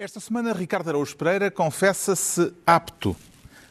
[0.00, 3.14] Esta semana, Ricardo Araújo Pereira confessa-se apto.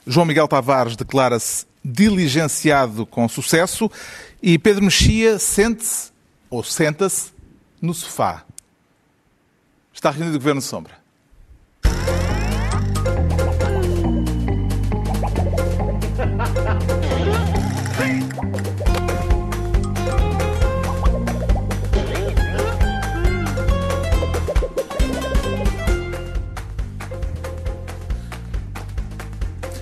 [0.06, 3.90] João Miguel Tavares declara-se diligenciado com sucesso
[4.40, 6.12] e Pedro Mexia sente-se,
[6.48, 7.32] ou senta-se,
[7.82, 8.46] no sofá.
[9.92, 10.99] Está reunido o Governo Sombra.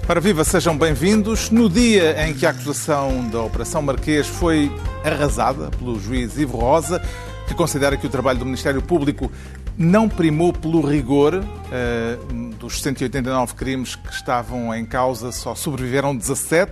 [0.08, 1.50] Para viva, sejam bem-vindos.
[1.50, 4.72] No dia em que a acusação da Operação Marquês foi
[5.04, 7.02] arrasada pelo juiz Ivo Rosa,
[7.46, 9.30] que considera que o trabalho do Ministério Público
[9.78, 16.72] não primou pelo rigor uh, dos 189 crimes que estavam em causa, só sobreviveram 17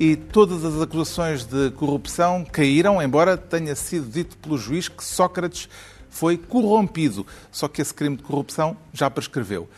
[0.00, 5.68] e todas as acusações de corrupção caíram, embora tenha sido dito pelo juiz que Sócrates
[6.10, 9.68] foi corrompido, só que esse crime de corrupção já prescreveu.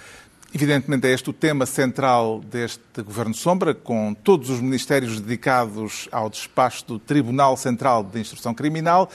[0.55, 6.31] Evidentemente, é este o tema central deste Governo Sombra, com todos os ministérios dedicados ao
[6.31, 9.11] despacho do Tribunal Central de Instrução Criminal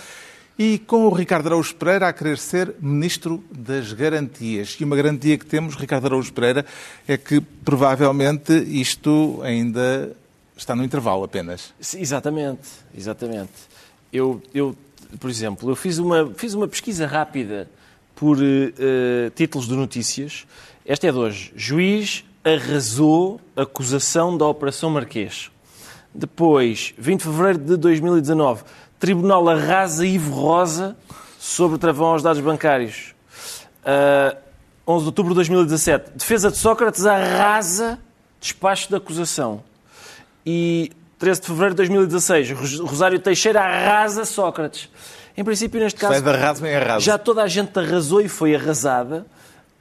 [0.58, 4.76] e com o Ricardo Araújo Pereira a querer ser Ministro das Garantias.
[4.78, 6.66] E uma garantia que temos, Ricardo Araújo Pereira,
[7.08, 10.14] é que provavelmente isto ainda
[10.58, 11.73] está no intervalo apenas.
[11.80, 13.54] Exatamente, exatamente.
[14.12, 14.76] Eu, eu
[15.17, 17.70] por exemplo, eu fiz uma, fiz uma pesquisa rápida
[18.14, 20.45] por uh, títulos de notícias
[20.90, 21.54] esta é de hoje.
[21.56, 25.52] Juiz arrasou acusação da Operação Marquês.
[26.12, 28.64] Depois, 20 de fevereiro de 2019,
[29.00, 30.98] Tribunal arrasa Ivo Rosa
[31.40, 33.14] sobre travão aos dados bancários.
[33.84, 34.38] Uh, ah,
[34.88, 38.00] 11 de outubro de 2017, defesa de Sócrates arrasa
[38.42, 39.64] despacho da acusação.
[40.44, 42.52] E 13 de fevereiro de 2016,
[42.82, 44.90] Rosário Teixeira arrasa Sócrates.
[45.38, 46.20] Em princípio, neste caso,
[47.00, 49.28] já toda a gente arrasou e foi arrasada.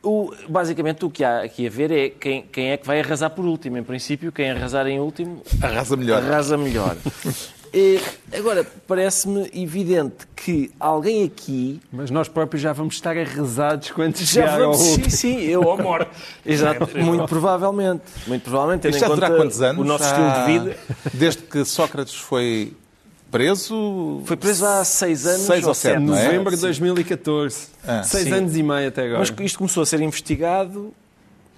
[0.02, 3.30] O, basicamente, o que há aqui a ver é quem, quem é que vai arrasar
[3.30, 3.76] por último.
[3.76, 5.42] Em princípio, quem arrasar em último.
[5.60, 6.22] Arrasa melhor.
[6.22, 6.96] Arrasa melhor.
[7.72, 8.00] E,
[8.32, 11.80] agora, parece-me evidente que alguém aqui.
[11.92, 15.76] Mas nós próprios já vamos estar arrasados quando já vamos, ao Sim, sim, eu à
[15.76, 16.10] morte.
[16.46, 18.02] Exato, muito provavelmente.
[18.26, 19.82] Muito provavelmente, tendo Isto em conta quantos anos?
[19.82, 20.76] o nosso estilo de vida.
[21.12, 22.72] Desde que Sócrates foi
[23.30, 24.22] preso.
[24.24, 25.42] Foi preso há seis anos.
[25.42, 26.24] Seis ou sete, não é?
[26.24, 27.68] Novembro de 2014.
[27.86, 28.32] Ah, seis sim.
[28.32, 29.18] anos e meio até agora.
[29.18, 30.92] Mas isto começou a ser investigado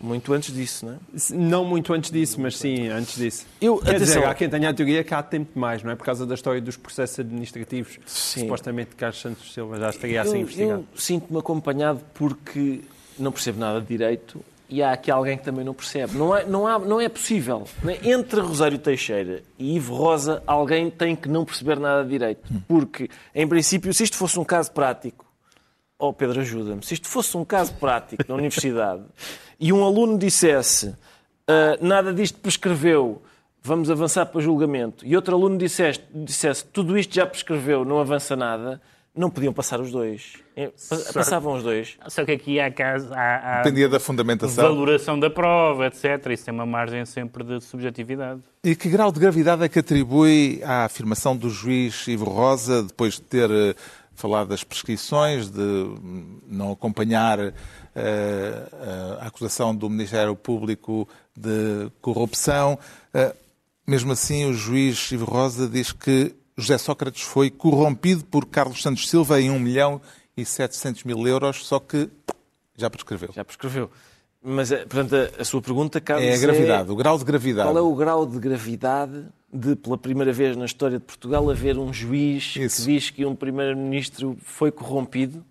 [0.03, 0.99] muito antes disso, não é?
[1.31, 3.47] Não muito antes disso, mas sim antes disso.
[3.61, 5.95] Eu, Quer atenção, dizer, há quem tenha a teoria que há tempo demais, não é?
[5.95, 7.99] Por causa da história dos processos administrativos.
[8.07, 8.41] Sim.
[8.41, 10.87] Supostamente Carlos Santos Silva já estaria assim investigado.
[10.93, 12.81] Eu sinto-me acompanhado porque
[13.19, 16.17] não percebo nada de direito e há aqui alguém que também não percebe.
[16.17, 17.65] Não é, não há, não é possível.
[18.05, 22.43] Entre Rosário Teixeira e Ivo Rosa, alguém tem que não perceber nada de direito.
[22.69, 25.27] Porque, em princípio, se isto fosse um caso prático,
[25.99, 29.03] oh Pedro, ajuda-me, se isto fosse um caso prático na universidade
[29.59, 30.97] e um aluno dissesse uh,
[31.85, 33.21] nada disto prescreveu,
[33.63, 38.35] vamos avançar para julgamento, e outro aluno dissesse, dissesse tudo isto já prescreveu, não avança
[38.37, 38.81] nada,
[39.21, 40.33] não podiam passar os dois.
[40.57, 40.73] É,
[41.13, 41.97] passavam os dois.
[42.09, 43.13] Só que aqui há caso.
[43.13, 44.65] Há, há Dependia da fundamentação.
[44.65, 46.27] Valoração da prova, etc.
[46.31, 48.41] Isso tem uma margem sempre de subjetividade.
[48.65, 53.15] E que grau de gravidade é que atribui à afirmação do juiz Ivo Rosa, depois
[53.15, 53.75] de ter eh,
[54.15, 55.61] falado das prescrições, de
[56.47, 57.53] não acompanhar uh,
[59.21, 62.79] a acusação do Ministério Público de corrupção?
[63.15, 63.35] Uh,
[63.87, 69.09] mesmo assim, o juiz Ivo Rosa diz que José Sócrates foi corrompido por Carlos Santos
[69.09, 70.01] Silva em 1 milhão
[70.37, 72.09] e 700 mil euros, só que
[72.77, 73.31] já prescreveu.
[73.35, 73.91] Já prescreveu.
[74.43, 76.93] Mas, eh, portanto, a, a sua pergunta, Carlos, é a gravidade, é...
[76.93, 77.69] o grau de gravidade.
[77.69, 81.77] Qual é o grau de gravidade de, pela primeira vez na história de Portugal, haver
[81.77, 82.77] um juiz Isso.
[82.77, 85.45] que diz que um primeiro-ministro foi corrompido?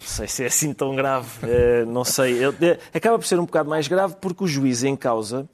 [0.00, 2.38] Não sei se é assim tão grave, uh, não sei.
[2.94, 5.48] Acaba por ser um bocado mais grave porque o juiz em causa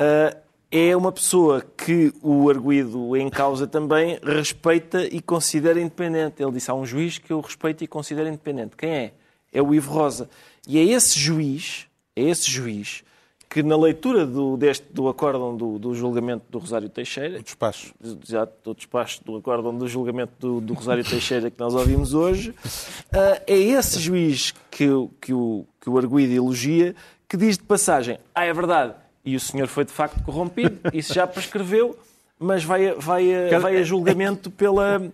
[0.00, 0.36] uh,
[0.70, 6.42] é uma pessoa que o arguído em causa também respeita e considera independente.
[6.42, 8.76] Ele disse: há um juiz que eu respeito e considero independente.
[8.76, 9.12] Quem é?
[9.52, 10.30] É o Ivo Rosa.
[10.68, 13.02] E é esse juiz, é esse juiz
[13.50, 17.40] que na leitura do, deste, do acórdão do, do julgamento do Rosário Teixeira...
[17.40, 17.92] O despacho.
[18.24, 22.50] Já, do despacho do acórdão do julgamento do, do Rosário Teixeira que nós ouvimos hoje,
[22.50, 24.86] uh, é esse juiz que,
[25.20, 26.94] que, o, que o arguído elogia
[27.28, 28.94] que diz de passagem, ah, é verdade,
[29.24, 31.98] e o senhor foi de facto corrompido, isso já prescreveu,
[32.38, 35.12] mas vai, vai, vai a julgamento pela,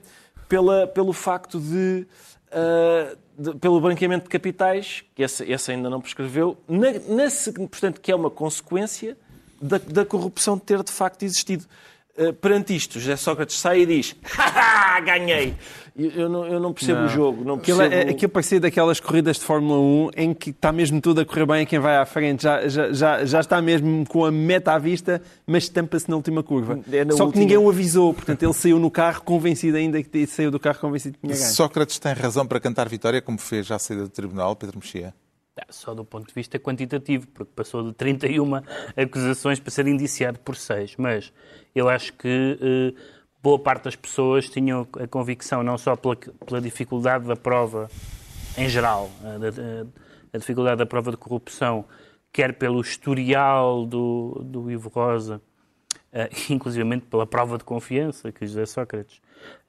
[0.49, 2.07] pela, pelo facto de,
[2.53, 8.01] uh, de, pelo branqueamento de capitais, que esse, esse ainda não prescreveu, na, na, portanto,
[8.01, 9.17] que é uma consequência
[9.61, 11.65] da, da corrupção ter de facto existido.
[12.19, 15.55] Uh, perante isto, José Sócrates sai e diz: Haha, ganhei!
[15.99, 17.07] Eu não, eu não percebo não.
[17.07, 17.43] o jogo.
[17.43, 17.81] Não percebo...
[17.81, 21.25] Aquilo, é, aquilo parecia daquelas corridas de Fórmula 1 em que está mesmo tudo a
[21.25, 22.43] correr bem a quem vai à frente.
[22.43, 26.43] Já, já, já, já está mesmo com a meta à vista, mas estampa-se na última
[26.43, 26.81] curva.
[26.93, 27.33] É na Só última...
[27.33, 28.13] que ninguém o avisou.
[28.13, 31.55] Portanto, ele saiu no carro convencido ainda que saiu do carro convencido que tinha ganho.
[31.55, 35.15] Sócrates tem razão para cantar vitória, como fez já a saída do tribunal, Pedro Mexia?
[35.71, 38.57] Só do ponto de vista quantitativo, porque passou de 31
[38.97, 40.97] acusações para ser indiciado por 6.
[40.97, 41.33] Mas
[41.75, 43.01] eu acho que eh,
[43.43, 47.89] boa parte das pessoas tinham a convicção, não só pela, pela dificuldade da prova
[48.57, 51.85] em geral, a, a, dificuldade da prova de corrupção,
[52.33, 55.43] quer pelo historial do, do Ivo Rosa,
[56.13, 59.21] uh, inclusivamente pela prova de confiança que José Sócrates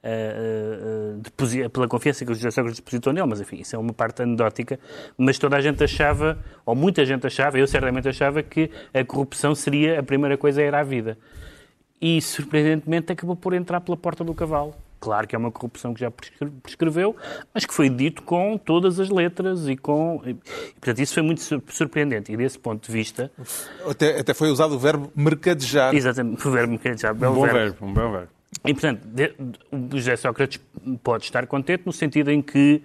[0.02, 4.22] uh, uh, pela confiança que José Sócrates depositou nele, mas enfim, isso é uma parte
[4.22, 4.78] anedótica,
[5.16, 9.54] mas toda a gente achava, ou muita gente achava, eu certamente achava, que a corrupção
[9.54, 11.18] seria a primeira coisa a ir à vida.
[12.00, 14.74] E, surpreendentemente, acabou por entrar pela porta do cavalo.
[15.00, 17.14] Claro que é uma corrupção que já prescreveu,
[17.54, 20.20] mas que foi dito com todas as letras e com.
[20.26, 22.32] E, portanto, isso foi muito surpreendente.
[22.32, 23.30] E desse ponto de vista.
[23.88, 25.94] Até, até foi usado o verbo mercadejar.
[25.94, 27.14] Exatamente, o verbo mercadejar.
[27.14, 27.58] Um bom verbo.
[27.58, 28.28] verbo, um bom verbo.
[28.64, 29.34] E, portanto, de,
[29.70, 30.60] o José Sócrates
[31.02, 32.82] pode estar contente no sentido em que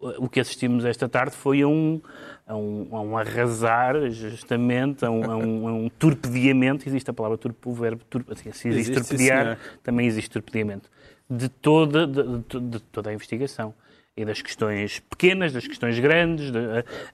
[0.00, 2.00] o que assistimos esta tarde foi a um,
[2.46, 6.88] a um, a um arrasar, justamente, a um, a, um, a um, torpedeamento.
[6.88, 10.88] Existe a palavra turpe, o verbo turpe, assim, se existe, existe torpedear, também existe torpedeamento.
[11.30, 13.72] De toda, de, de, toda a investigação.
[14.16, 16.58] E das questões pequenas, das questões grandes, de,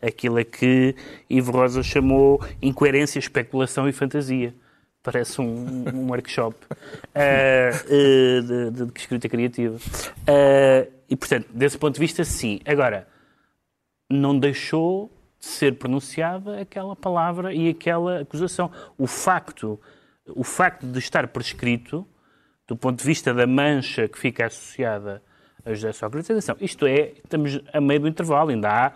[0.01, 0.97] aquilo a que
[1.29, 4.55] Ivo Rosa chamou incoerência, especulação e fantasia
[5.07, 9.77] parece um, um workshop uh, de, de, de, escrita criativa.
[9.77, 12.59] Uh, e, portanto, desse ponto de vista, sim.
[12.67, 13.07] Agora,
[14.11, 15.09] não deixou
[15.39, 18.71] de ser pronunciada aquela palavra e aquela acusação.
[18.99, 19.81] O facto,
[20.27, 22.05] o facto de estar prescrito,
[22.67, 25.23] do ponto de vista da mancha que fica associada
[25.65, 28.93] a José Sócrates, atenção, isto é, estamos a meio do intervalo, ainda há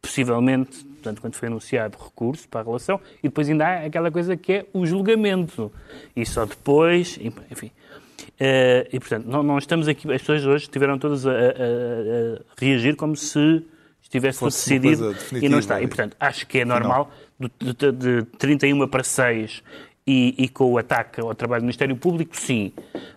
[0.00, 4.36] possivelmente, portanto, quando foi anunciado recurso para a relação, e depois ainda há aquela coisa
[4.36, 5.72] que é o julgamento.
[6.14, 7.70] E só depois, enfim.
[8.34, 12.60] Uh, e, portanto, não, não, estamos aqui, as pessoas hoje estiveram todas a, a, a
[12.60, 13.64] reagir como se
[14.02, 15.80] estivesse tudo decidido e não está.
[15.80, 19.62] E, portanto, acho que é normal, de, de, de 31 para 6
[20.06, 22.72] e, e, com o ataque ao trabalho do Ministério Público, sim.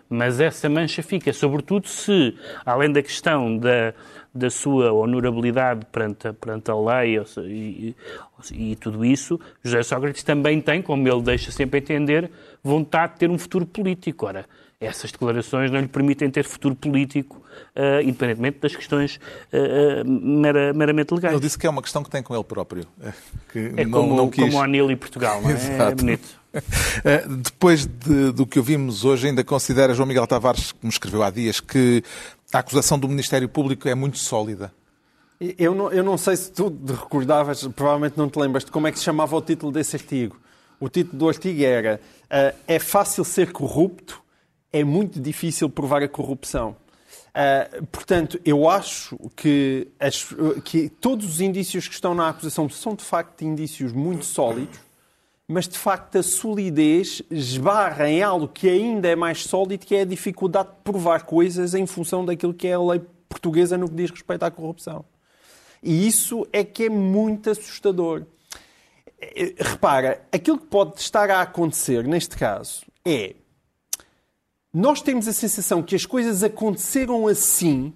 [0.08, 3.92] Mas essa mancha fica, sobretudo se, além da questão da,
[4.34, 7.94] da sua honorabilidade perante a, perante a lei e,
[8.52, 12.30] e, e, tudo isso, José Sócrates também tem, como ele deixa sempre entender,
[12.62, 14.24] vontade de ter um futuro político.
[14.24, 14.46] Ora,
[14.80, 17.42] essas declarações não lhe permitem ter futuro político,
[17.76, 19.20] uh, independentemente das questões
[19.52, 21.34] uh, mera, meramente legais.
[21.34, 22.86] Ele disse que é uma questão que tem com ele próprio.
[23.52, 24.44] Que é não, como, não quis...
[24.44, 25.52] como Anil e Portugal, não é?
[25.54, 25.82] Exato.
[25.82, 26.37] É bonito.
[27.42, 31.60] Depois de, do que ouvimos hoje, ainda considera João Miguel Tavares, como escreveu há dias,
[31.60, 32.02] que
[32.52, 34.72] a acusação do Ministério Público é muito sólida?
[35.40, 38.92] Eu não, eu não sei se tu recordavas, provavelmente não te lembras de como é
[38.92, 40.40] que se chamava o título desse artigo.
[40.80, 44.20] O título do artigo era uh, É fácil ser corrupto,
[44.72, 46.76] é muito difícil provar a corrupção.
[47.28, 50.26] Uh, portanto, eu acho que, as,
[50.64, 54.87] que todos os indícios que estão na acusação são de facto indícios muito sólidos
[55.48, 60.02] mas de facto a solidez esbarra em algo que ainda é mais sólido, que é
[60.02, 63.94] a dificuldade de provar coisas em função daquilo que é a lei portuguesa no que
[63.94, 65.06] diz respeito à corrupção.
[65.82, 68.26] E isso é que é muito assustador.
[69.18, 73.34] Eh, repara, aquilo que pode estar a acontecer neste caso é
[74.72, 77.92] nós temos a sensação que as coisas aconteceram assim,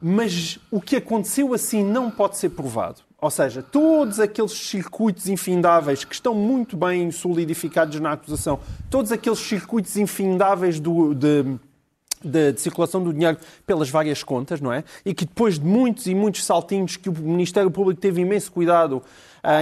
[0.00, 3.02] mas o que aconteceu assim não pode ser provado.
[3.20, 9.40] Ou seja, todos aqueles circuitos infindáveis que estão muito bem solidificados na acusação, todos aqueles
[9.40, 11.42] circuitos infindáveis do, de,
[12.22, 14.84] de, de, circulação do dinheiro pelas várias contas, não é?
[15.04, 19.02] E que depois de muitos e muitos saltinhos que o Ministério Público teve imenso cuidado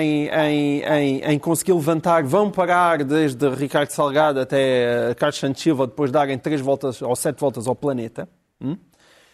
[0.00, 5.86] em, em, em, em conseguir levantar, vão parar desde Ricardo Salgado até Carlos Santos Silva,
[5.86, 8.28] depois de darem três voltas ou sete voltas ao planeta.
[8.60, 8.76] Hum?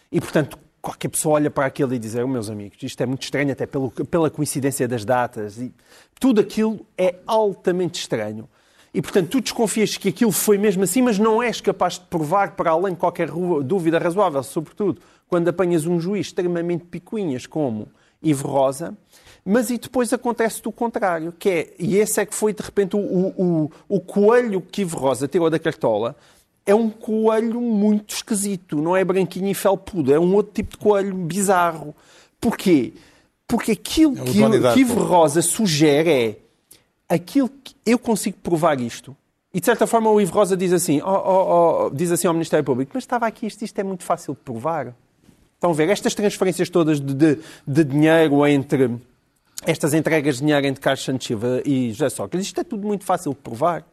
[0.09, 3.23] E, portanto, qualquer pessoa olha para aquilo e diz, oh, meus amigos, isto é muito
[3.23, 5.57] estranho, até pelo, pela coincidência das datas.
[5.57, 5.73] E
[6.19, 8.49] tudo aquilo é altamente estranho.
[8.93, 12.51] E, portanto, tu desconfias que aquilo foi mesmo assim, mas não és capaz de provar
[12.51, 13.29] para além de qualquer
[13.63, 17.87] dúvida razoável, sobretudo quando apanhas um juiz extremamente picuinhas como
[18.21, 18.95] Ivo Rosa,
[19.45, 22.95] mas e depois acontece o contrário, que é, e esse é que foi de repente
[22.95, 26.15] o, o, o coelho que Ivo Rosa tirou da cartola,
[26.65, 30.77] é um coelho muito esquisito, não é branquinho e felpudo, é um outro tipo de
[30.77, 31.93] coelho bizarro.
[32.39, 32.93] Porquê?
[33.47, 36.37] Porque aquilo é que, Ivo Rosa sugere é
[37.07, 39.15] aquilo que eu consigo provar isto,
[39.53, 42.33] E de certa forma o Ivo Rosa diz assim, oh, oh, oh, diz assim ao
[42.33, 44.95] Ministério Público, mas estava aqui, isto, isto é muito fácil de provar.
[45.53, 48.97] Estão a ver, estas transferências todas de, de, de dinheiro entre
[49.65, 53.03] estas entregas de dinheiro entre Carlos Santos Silva e José Sócrates, isto é tudo muito
[53.03, 53.85] fácil de provar.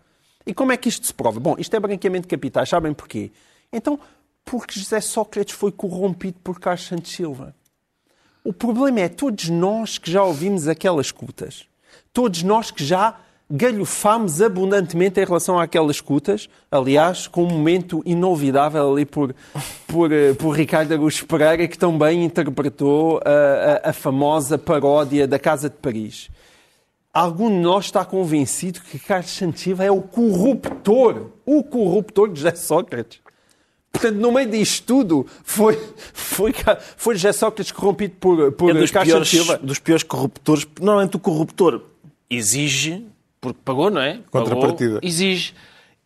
[0.50, 1.38] E como é que isto se prova?
[1.38, 3.30] Bom, isto é branqueamento de capitais, sabem porquê?
[3.73, 4.00] Então,
[4.45, 7.54] porque José Sócrates foi corrompido por Carlos Santos Silva.
[8.42, 11.69] O problema é todos nós que já ouvimos aquelas escutas,
[12.12, 18.92] todos nós que já galhofámos abundantemente em relação àquelas escutas, aliás, com um momento inovidável
[18.92, 19.33] ali por,
[19.87, 25.38] por, eh, por Ricardo Araújo Pereira, que também interpretou a, a, a famosa paródia da
[25.38, 26.28] Casa de Paris.
[27.12, 32.54] Algum de nós está convencido que Carlos Santiva é o corruptor, o corruptor de José
[32.54, 33.18] Sócrates.
[33.90, 35.76] Portanto, no meio disto tudo, foi,
[36.14, 36.54] foi,
[36.96, 39.58] foi José Sócrates corrompido por, por é dos Carlos piores, Santiva.
[39.58, 40.64] dos piores corruptores.
[40.80, 41.82] Normalmente o corruptor
[42.30, 43.04] exige,
[43.40, 44.20] porque pagou, não é?
[44.30, 44.94] Contrapartida.
[44.94, 45.52] Pagou, exige.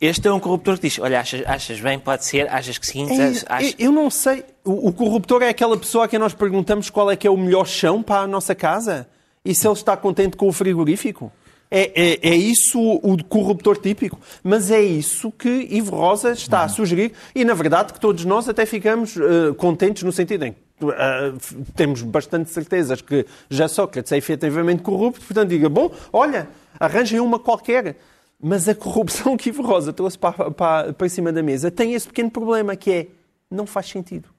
[0.00, 3.06] Este é um corruptor que diz: Olha, achas, achas bem, pode ser, achas que sim,
[3.10, 3.74] É, achas...
[3.78, 4.42] eu, eu não sei.
[4.64, 7.36] O, o corruptor é aquela pessoa a quem nós perguntamos qual é que é o
[7.36, 9.06] melhor chão para a nossa casa
[9.44, 11.30] e se ele está contente com o frigorífico.
[11.70, 14.18] É, é, é isso o corruptor típico.
[14.42, 18.48] Mas é isso que Ivo Rosa está a sugerir e, na verdade, que todos nós
[18.48, 21.32] até ficamos eh, contentes no sentido em que eh,
[21.74, 26.48] temos bastante certezas que já Sócrates é efetivamente corrupto, portanto diga, bom, olha,
[26.78, 27.96] arranjem uma qualquer.
[28.40, 32.06] Mas a corrupção que Ivo Rosa trouxe para, para, para cima da mesa tem esse
[32.06, 33.06] pequeno problema que é,
[33.50, 34.33] não faz sentido.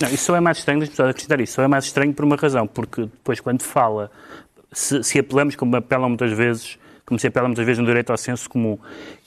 [0.00, 2.24] Não, isso só é mais estranho, deixa-me só acrescentar isso, só é mais estranho por
[2.24, 4.10] uma razão, porque depois quando fala,
[4.70, 8.18] se, se apelamos, como apelam muitas vezes, como se apela muitas vezes no direito ao
[8.18, 8.76] senso comum,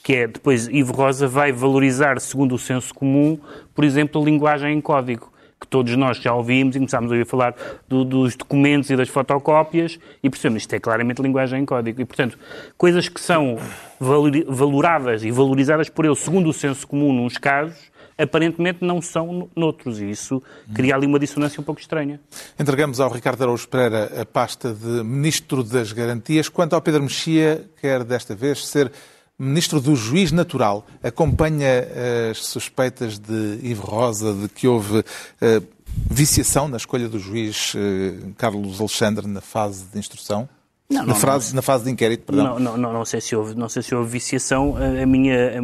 [0.04, 3.40] que é depois Ivo Rosa vai valorizar, segundo o senso comum,
[3.74, 7.26] por exemplo, a linguagem em código, que todos nós já ouvimos e começámos a ouvir
[7.26, 7.54] falar
[7.88, 12.00] do- dos documentos e das fotocópias e percebemos isto é claramente linguagem em código.
[12.02, 12.38] E, portanto,
[12.78, 13.58] coisas que são
[14.00, 17.76] valori- valoradas e valorizadas por ele segundo o senso comum nos casos,
[18.20, 20.00] aparentemente não são no- noutros.
[20.00, 20.42] E isso
[20.74, 22.20] cria ali uma dissonância um pouco estranha.
[22.60, 26.50] Entregamos ao Ricardo Araújo Pereira a pasta de Ministro das Garantias.
[26.50, 28.92] Quanto ao Pedro Mexia, quer desta vez ser
[29.38, 30.86] Ministro do Juiz Natural.
[31.02, 31.88] Acompanha
[32.30, 35.04] as suspeitas de Ivo Rosa de que houve
[35.40, 35.62] eh,
[36.10, 40.48] viciação na escolha do juiz eh, Carlos Alexandre na fase de instrução?
[40.90, 42.46] Não, na, não, fase, na fase de inquérito, perdão.
[42.46, 44.76] Não, não, não, não sei se houve, não sei se houve viciação.
[44.76, 45.62] A, a minha, a,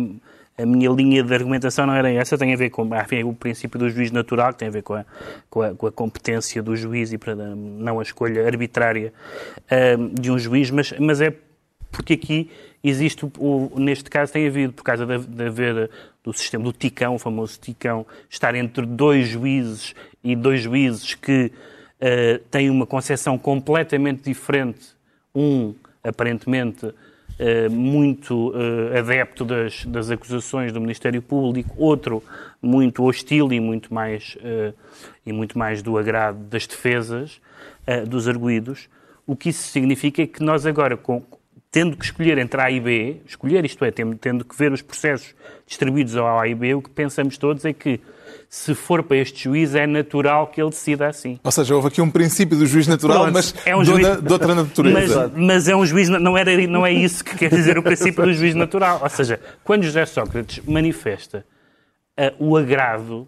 [0.58, 3.78] a minha linha de argumentação não era essa, tem a ver com enfim, o princípio
[3.78, 5.06] do juiz natural, que tem a ver com a,
[5.50, 9.14] com a, com a competência do juiz e para não a escolha arbitrária
[9.70, 11.34] ahm, de um juiz, mas, mas é
[11.92, 12.50] porque aqui
[12.84, 15.90] existe, o, neste caso tem havido, por causa de, de haver
[16.24, 19.94] do sistema do ticão, o famoso ticão, estar entre dois juízes
[20.24, 21.52] e dois juízes que
[22.00, 24.96] eh, têm uma concepção completamente diferente
[25.36, 26.94] um aparentemente
[27.70, 32.24] muito eh, adepto das, das acusações do Ministério Público, outro
[32.62, 34.74] muito hostil e muito mais, eh,
[35.26, 37.42] e muito mais do agrado das defesas
[37.86, 38.90] eh, dos arguídos.
[39.28, 41.24] O que isso significa é que nós agora, com-
[41.72, 44.82] tendo que escolher entre A e B, escolher isto é, tendo, tendo que ver os
[44.82, 45.36] processos
[45.68, 48.00] distribuídos ao A e B, o que pensamos todos é que
[48.50, 51.40] se for para este juiz é natural que ele decida assim.
[51.44, 54.06] Ou seja, houve aqui um princípio do juiz natural, Pronto, mas é um de, juiz-
[54.08, 55.32] outra- de outra natureza.
[55.36, 58.24] Mas, mas é um juiz, não, era, não é isso que quer dizer o princípio
[58.24, 59.00] do juiz natural.
[59.04, 61.46] Ou seja, quando José Sócrates manifesta
[62.18, 63.28] ah, o agrado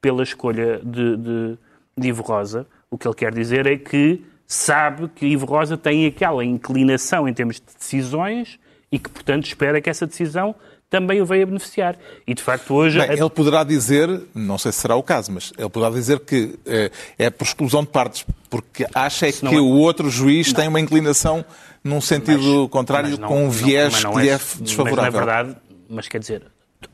[0.00, 1.58] pela escolha de, de,
[1.96, 6.06] de Ivo Rosa, o que ele quer dizer é que sabe que Ivo Rosa tem
[6.06, 8.58] aquela inclinação em termos de decisões
[8.92, 10.54] e que, portanto, espera que essa decisão
[10.88, 11.96] também o venha beneficiar.
[12.26, 12.98] E, de facto, hoje...
[12.98, 16.58] Bem, ele poderá dizer, não sei se será o caso, mas ele poderá dizer que
[16.64, 20.52] eh, é por exclusão de partes, porque acha é que não é- o outro juiz
[20.52, 21.44] tem uma inclinação
[21.82, 24.56] num sentido contrário, Mas não- com um não- viés mas não que lhe é Mas,
[24.60, 25.02] desfavorável.
[25.12, 25.56] na verdade,
[25.88, 26.42] mas quer dizer,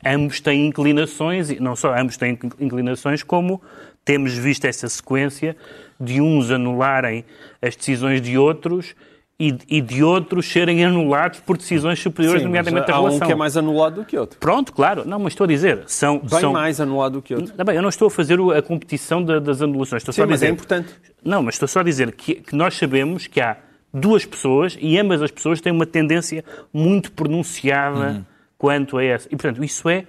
[0.05, 3.61] ambos têm inclinações, e não só ambos têm inclinações, como
[4.03, 5.55] temos visto essa sequência
[5.99, 7.23] de uns anularem
[7.61, 8.95] as decisões de outros
[9.39, 13.03] e, e de outros serem anulados por decisões superiores, Sim, mas nomeadamente a há um
[13.05, 13.27] relação.
[13.27, 14.39] que é mais anulado do que outro.
[14.39, 15.03] Pronto, claro.
[15.07, 16.19] Não, mas estou a dizer, são...
[16.19, 16.53] Bem são...
[16.53, 17.53] mais anulado do que outro.
[17.53, 20.01] Tá bem, eu não estou a fazer a competição da- das anulações.
[20.01, 20.45] Estou só Sim, a mas dizer...
[20.47, 20.93] é importante.
[21.23, 23.57] Não, mas estou só a dizer que, que nós sabemos que há
[23.93, 28.25] duas pessoas e ambas as pessoas têm uma tendência muito pronunciada
[28.57, 29.27] quanto a essa.
[29.27, 30.05] E, portanto, isso é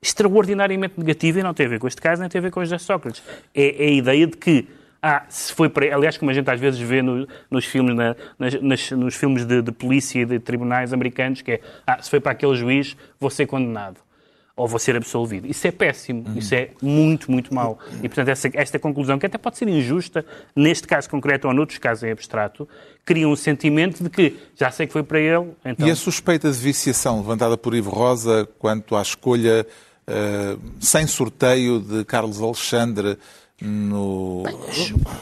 [0.00, 2.60] extraordinariamente negativo e não tem a ver com este caso, nem tem a ver com
[2.62, 3.22] José Sócrates.
[3.54, 4.68] É, é a ideia de que,
[5.02, 5.94] ah, se foi para...
[5.94, 9.44] Aliás, como a gente às vezes vê no- nos filmes, na- nas- nas- nos filmes
[9.44, 12.96] de, de polícia e de tribunais americanos, que é, ah, se foi para aquele juiz,
[13.20, 13.98] vou ser condenado.
[14.58, 15.46] ou vou ser absolvido.
[15.46, 16.38] Isso é péssimo, uhum.
[16.38, 17.78] isso é muito, muito mau.
[18.02, 20.24] E, portanto, essa, esta conclusão, que até pode ser injusta,
[20.56, 22.66] neste caso concreto ou noutros casos em abstrato,
[23.04, 25.50] cria um sentimento de que já sei que foi para ele.
[25.62, 25.86] Então...
[25.86, 29.66] E a suspeita de viciação levantada por Ivo Rosa quanto à escolha
[30.08, 33.18] uh, sem sorteio de Carlos Alexandre
[33.60, 34.42] no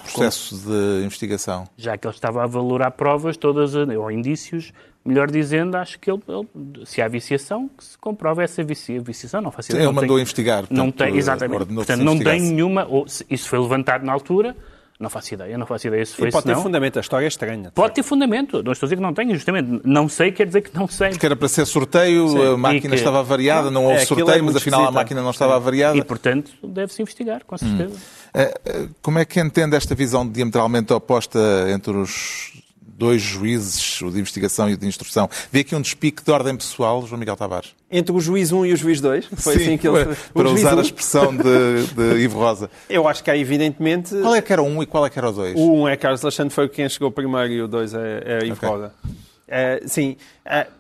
[0.03, 1.69] processo de investigação?
[1.77, 4.73] Já que ele estava a valorar provas todas, ou indícios,
[5.05, 9.41] melhor dizendo, acho que ele, ele, se há viciação, que se comprova essa viciação.
[9.41, 10.61] Não faz Ele mandou investigar.
[10.61, 11.67] Portanto, não tem, exatamente.
[11.67, 12.87] Portanto, não tem nenhuma.
[12.87, 14.57] Ou, isso foi levantado na altura.
[14.99, 17.29] Não faço ideia, não faço ideia se foi e pode ter fundamento, a história é
[17.29, 17.73] estranha.
[17.75, 19.81] Pode ter fundamento, não estou a dizer que não tenho, justamente.
[19.85, 21.11] Não sei quer dizer que não sei.
[21.11, 22.53] Porque era para ser sorteio, Sim.
[22.53, 22.95] a máquina que...
[22.95, 25.99] estava avariada, não houve é, sorteio, é mas afinal a máquina não estava avariada.
[25.99, 27.95] E, portanto, deve-se investigar, com certeza.
[28.37, 28.89] Hum.
[29.03, 31.39] Como é que entende esta visão diametralmente oposta
[31.71, 32.64] entre os
[32.97, 35.29] dois juízes, o de investigação e o de instrução.
[35.51, 37.75] Vê aqui um despique de ordem pessoal, João Miguel Tavares.
[37.91, 39.27] Entre o juiz 1 e o juiz 2?
[39.37, 40.17] Foi Sim, assim que ele...
[40.33, 40.79] para usar 1.
[40.79, 42.71] a expressão de, de Ivo Rosa.
[42.89, 44.15] Eu acho que há evidentemente...
[44.21, 45.55] Qual é que era o 1 e qual é que era o 2?
[45.57, 48.55] O 1 é Carlos Alexandre, foi quem chegou primeiro e o 2 é, é Ivo
[48.55, 48.69] okay.
[48.69, 48.93] Rosa.
[49.05, 50.71] Uh, sim, uh,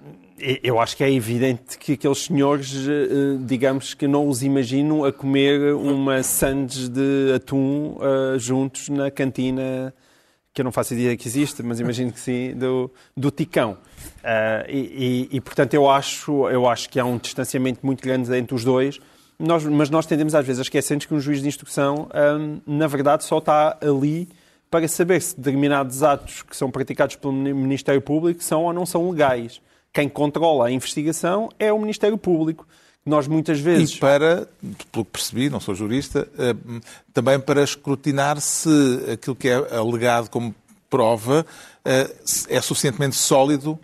[0.62, 5.12] eu acho que é evidente que aqueles senhores, uh, digamos que não os imagino a
[5.12, 7.96] comer uma sandes de atum
[8.38, 9.94] juntos na cantina
[10.54, 13.72] que eu não faço ideia que existe, mas imagino que sim, do, do Ticão.
[13.72, 18.32] Uh, e, e, e, portanto, eu acho, eu acho que há um distanciamento muito grande
[18.36, 19.00] entre os dois,
[19.36, 22.08] nós, mas nós tendemos às vezes a esquecer-nos que um juiz de instrução,
[22.38, 24.28] um, na verdade, só está ali
[24.70, 29.10] para saber se determinados atos que são praticados pelo Ministério Público são ou não são
[29.10, 29.60] legais.
[29.92, 32.64] Quem controla a investigação é o Ministério Público
[33.04, 33.96] nós muitas vezes.
[33.96, 34.48] E para,
[34.90, 36.54] pelo que percebi, não sou jurista, eh,
[37.12, 38.68] também para escrutinar se
[39.12, 40.54] aquilo que é alegado como
[40.88, 41.44] prova
[41.84, 42.10] eh,
[42.48, 43.78] é suficientemente sólido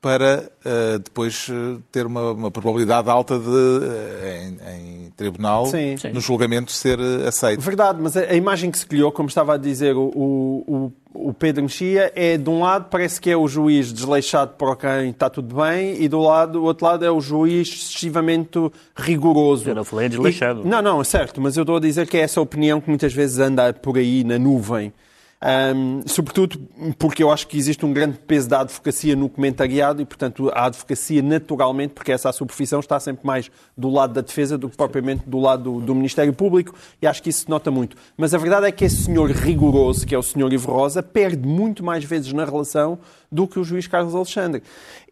[0.00, 3.82] para uh, depois eh, ter uma, uma, probabilidade alta de, uh,
[4.24, 6.10] em, em, tribunal, sim, sim.
[6.10, 7.60] no julgamento, ser aceito.
[7.60, 11.34] Verdade, mas a, a, imagem que se criou, como estava a dizer o, o, o,
[11.34, 15.28] Pedro Mexia, é de um lado parece que é o juiz desleixado para quem está
[15.28, 18.58] tudo bem e do lado, o outro lado é o juiz excessivamente
[18.96, 19.68] rigoroso.
[19.68, 20.62] Eu não falei desleixado.
[20.64, 22.88] E, não, não, é certo, mas eu estou a dizer que é essa opinião que
[22.88, 24.94] muitas vezes anda por aí na nuvem.
[25.42, 26.58] Um, sobretudo
[26.98, 30.66] porque eu acho que existe um grande peso da advocacia no comentariado e, portanto, a
[30.66, 35.22] advocacia naturalmente, porque essa superfície está sempre mais do lado da defesa do que propriamente
[35.26, 37.96] do lado do, do, Ministério Público e acho que isso se nota muito.
[38.18, 41.48] Mas a verdade é que esse senhor rigoroso, que é o senhor Ivo Rosa, perde
[41.48, 42.98] muito mais vezes na relação
[43.32, 44.62] do que o juiz Carlos Alexandre.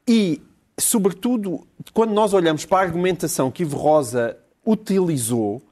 [0.06, 0.42] E,
[0.78, 5.62] sobretudo, quando nós olhamos para a argumentação que Ivo Rosa utilizou,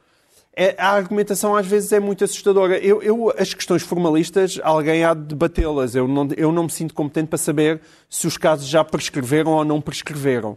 [0.79, 2.79] a argumentação às vezes é muito assustadora.
[2.79, 5.95] Eu, eu, as questões formalistas, alguém há de debatê-las.
[5.95, 9.65] Eu não, eu não me sinto competente para saber se os casos já prescreveram ou
[9.65, 10.57] não prescreveram.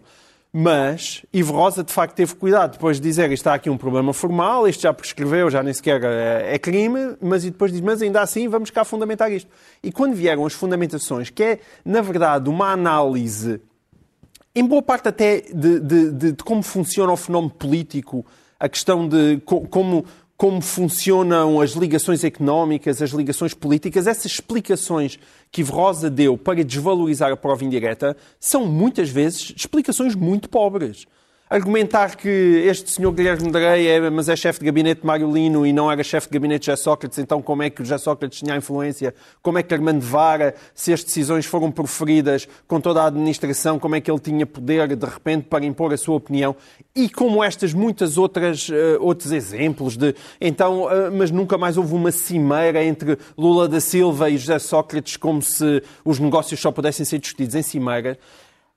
[0.52, 4.68] Mas Ivo Rosa, de facto, teve cuidado depois de dizer está aqui um problema formal,
[4.68, 8.22] isto já prescreveu, já nem sequer é, é crime, mas e depois diz, mas ainda
[8.22, 9.52] assim vamos cá fundamentar isto.
[9.84, 13.62] E quando vieram as fundamentações, que é, na verdade, uma análise,
[14.56, 18.26] em boa parte até de, de, de, de como funciona o fenómeno político
[18.60, 25.18] a questão de como, como funcionam as ligações económicas, as ligações políticas, essas explicações
[25.52, 31.06] que Ivo Rosa deu para desvalorizar a prova indireta são muitas vezes explicações muito pobres
[31.50, 32.30] argumentar que
[32.68, 35.92] este senhor Guilherme Drey é, mas é chefe de gabinete de Mário Lino e não
[35.92, 38.56] era chefe de gabinete de José Sócrates, então como é que o José Sócrates tinha
[38.56, 39.16] influência?
[39.42, 43.96] Como é que Armando Vara, se as decisões foram proferidas com toda a administração, como
[43.96, 46.56] é que ele tinha poder de repente para impor a sua opinião?
[46.96, 51.96] E como estas muitas outras uh, outros exemplos de então, uh, mas nunca mais houve
[51.96, 57.04] uma cimeira entre Lula da Silva e José Sócrates como se os negócios só pudessem
[57.06, 58.20] ser discutidos em cimeira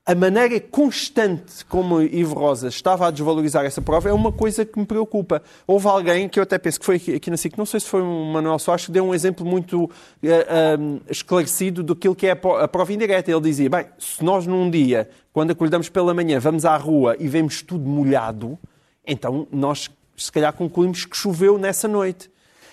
[0.05, 4.77] a maneira constante como Ivo Rosa estava a desvalorizar essa prova é uma coisa que
[4.77, 5.41] me preocupa.
[5.65, 8.03] Houve alguém que eu até penso que foi aqui, na SIC, não sei se foi
[8.03, 9.91] o Manuel Soares, que deu um exemplo muito uh,
[10.25, 13.31] eh, um, esclarecido do que é a prova indireta.
[13.31, 17.29] Ele dizia, bem, se nós num dia, quando acordamos pela manhã, vamos à rua e
[17.29, 18.59] vemos tudo molhado,
[19.07, 22.29] então nós se calhar concluímos que choveu nessa noite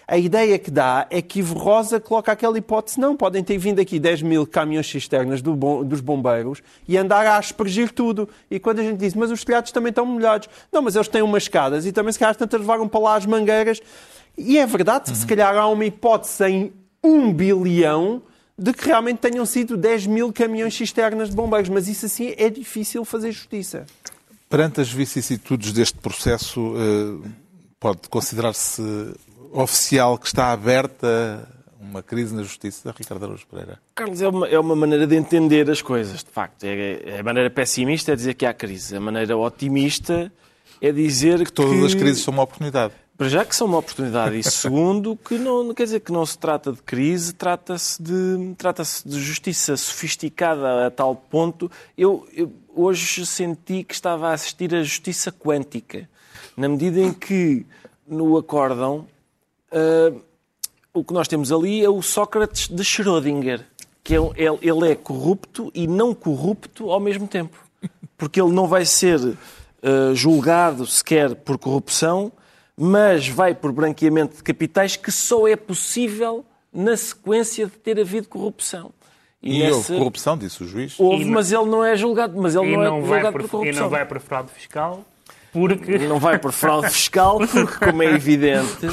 [0.09, 3.79] a ideia que dá é que Ivo Rosa coloca aquela hipótese, não, podem ter vindo
[3.79, 8.27] aqui 10 mil caminhões cisternas do bom, dos bombeiros e andar a aspergir tudo.
[8.49, 10.49] E quando a gente diz, mas os telhados também estão molhados.
[10.71, 13.27] Não, mas eles têm umas escadas e também se calhar tantas levaram para lá as
[13.27, 13.79] mangueiras.
[14.35, 15.15] E é verdade, uhum.
[15.15, 18.23] se calhar há uma hipótese em um bilhão
[18.57, 22.49] de que realmente tenham sido 10 mil caminhões cisternas de bombeiros, mas isso assim é
[22.49, 23.85] difícil fazer justiça.
[24.49, 27.29] Perante as vicissitudes deste processo, eh,
[27.79, 28.81] pode considerar-se
[29.51, 31.47] oficial que está aberta
[31.79, 33.79] uma crise na justiça, Ricardo Araújo Pereira?
[33.95, 36.63] Carlos, é uma, é uma maneira de entender as coisas, de facto.
[36.63, 38.95] É, é, a maneira pessimista é dizer que há crise.
[38.95, 40.31] A maneira otimista
[40.81, 41.51] é dizer que...
[41.51, 42.93] Todas as crises são uma oportunidade.
[43.17, 44.39] Para já que são uma oportunidade.
[44.39, 48.83] E segundo, que não, quer dizer que não se trata de crise, trata-se de, trata
[49.05, 51.69] de justiça sofisticada a tal ponto.
[51.97, 56.09] Eu, eu hoje senti que estava a assistir a justiça quântica,
[56.55, 57.65] na medida em que
[58.07, 59.05] no acórdão
[59.71, 60.21] uh,
[60.93, 63.65] o que nós temos ali é o Sócrates de Schrödinger,
[64.03, 67.57] que é, ele é corrupto e não corrupto ao mesmo tempo.
[68.17, 72.31] Porque ele não vai ser uh, julgado sequer por corrupção,
[72.75, 78.27] mas vai por branqueamento de capitais que só é possível na sequência de ter havido
[78.27, 78.91] corrupção.
[79.41, 79.75] E, e nessa...
[79.75, 80.99] houve corrupção, disse o juiz.
[80.99, 83.73] Houve, mas ele não é julgado, mas ele não, não, é julgado por, por corrupção.
[83.73, 85.05] E não vai por fraude fiscal,
[85.51, 85.97] porque...
[85.99, 88.87] Não vai por fraude fiscal, porque, como é evidente,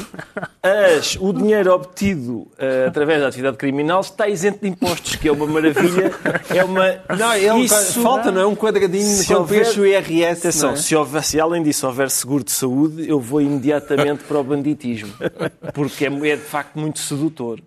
[0.61, 5.31] as, o dinheiro obtido uh, através da atividade criminal está isento de impostos, que é
[5.31, 6.11] uma maravilha.
[6.49, 6.99] É uma...
[7.17, 8.01] Não, ele Isso...
[8.01, 8.45] falta, não é?
[8.45, 9.67] Um quadradinho se houver...
[9.77, 10.39] o IRS.
[10.39, 10.75] Atenção, é?
[10.75, 15.13] se, houver, se além disso houver seguro de saúde, eu vou imediatamente para o banditismo,
[15.73, 17.59] porque é, é de facto muito sedutor.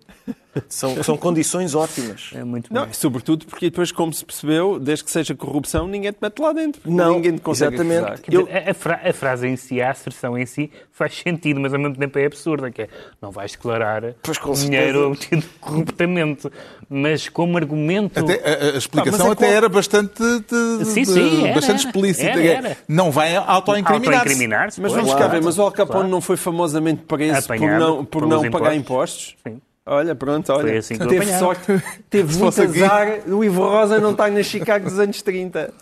[0.67, 2.31] São, são condições ótimas.
[2.35, 6.17] É muito Não, sobretudo porque depois, como se percebeu, desde que seja corrupção, ninguém te
[6.21, 6.81] mete lá dentro.
[6.85, 8.23] Não, ninguém te consegue exatamente.
[8.29, 8.47] Eu...
[8.51, 11.95] a, fra a, frase em si, a asserção em si, faz sentido, mas ao mesmo
[11.95, 12.89] tempo é absurda, que é,
[13.21, 14.13] não vais declarar
[14.55, 16.49] dinheiro obtido corruptamente.
[16.89, 18.19] Mas como argumento...
[18.19, 22.27] Até, a, a, explicação é até era bastante, de, sim, sim, era, bastante explícita.
[22.27, 22.77] Era, era.
[22.87, 24.81] Não vai autoincriminar-se.
[24.81, 26.09] Auto mas vamos cá ver, mas o Al Capone claro.
[26.09, 29.35] não foi famosamente preso por não, por não pagar impostos?
[29.47, 29.61] Sim.
[29.85, 30.67] Olha, pronto, olha.
[30.67, 33.27] Foi assim que teve sorte, teve muito azar.
[33.27, 35.73] O Ivo Rosa não está na Chicago dos anos 30.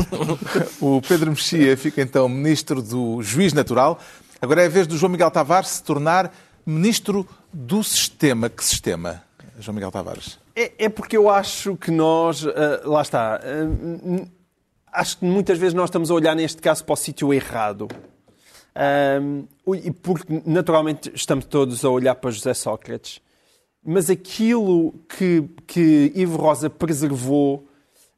[0.80, 3.98] o Pedro Mexia fica então ministro do Juiz Natural.
[4.40, 6.32] Agora é a vez do João Miguel Tavares se tornar
[6.64, 8.48] ministro do sistema.
[8.48, 9.22] Que sistema,
[9.58, 10.38] João Miguel Tavares?
[10.56, 12.42] É, é porque eu acho que nós.
[12.42, 12.52] Uh,
[12.84, 13.38] lá está.
[13.44, 14.26] Uh,
[14.90, 17.86] acho que muitas vezes nós estamos a olhar, neste caso, para o sítio errado.
[19.22, 23.20] Um, e porque, naturalmente, estamos todos a olhar para José Sócrates,
[23.84, 27.66] mas aquilo que, que Ivo Rosa preservou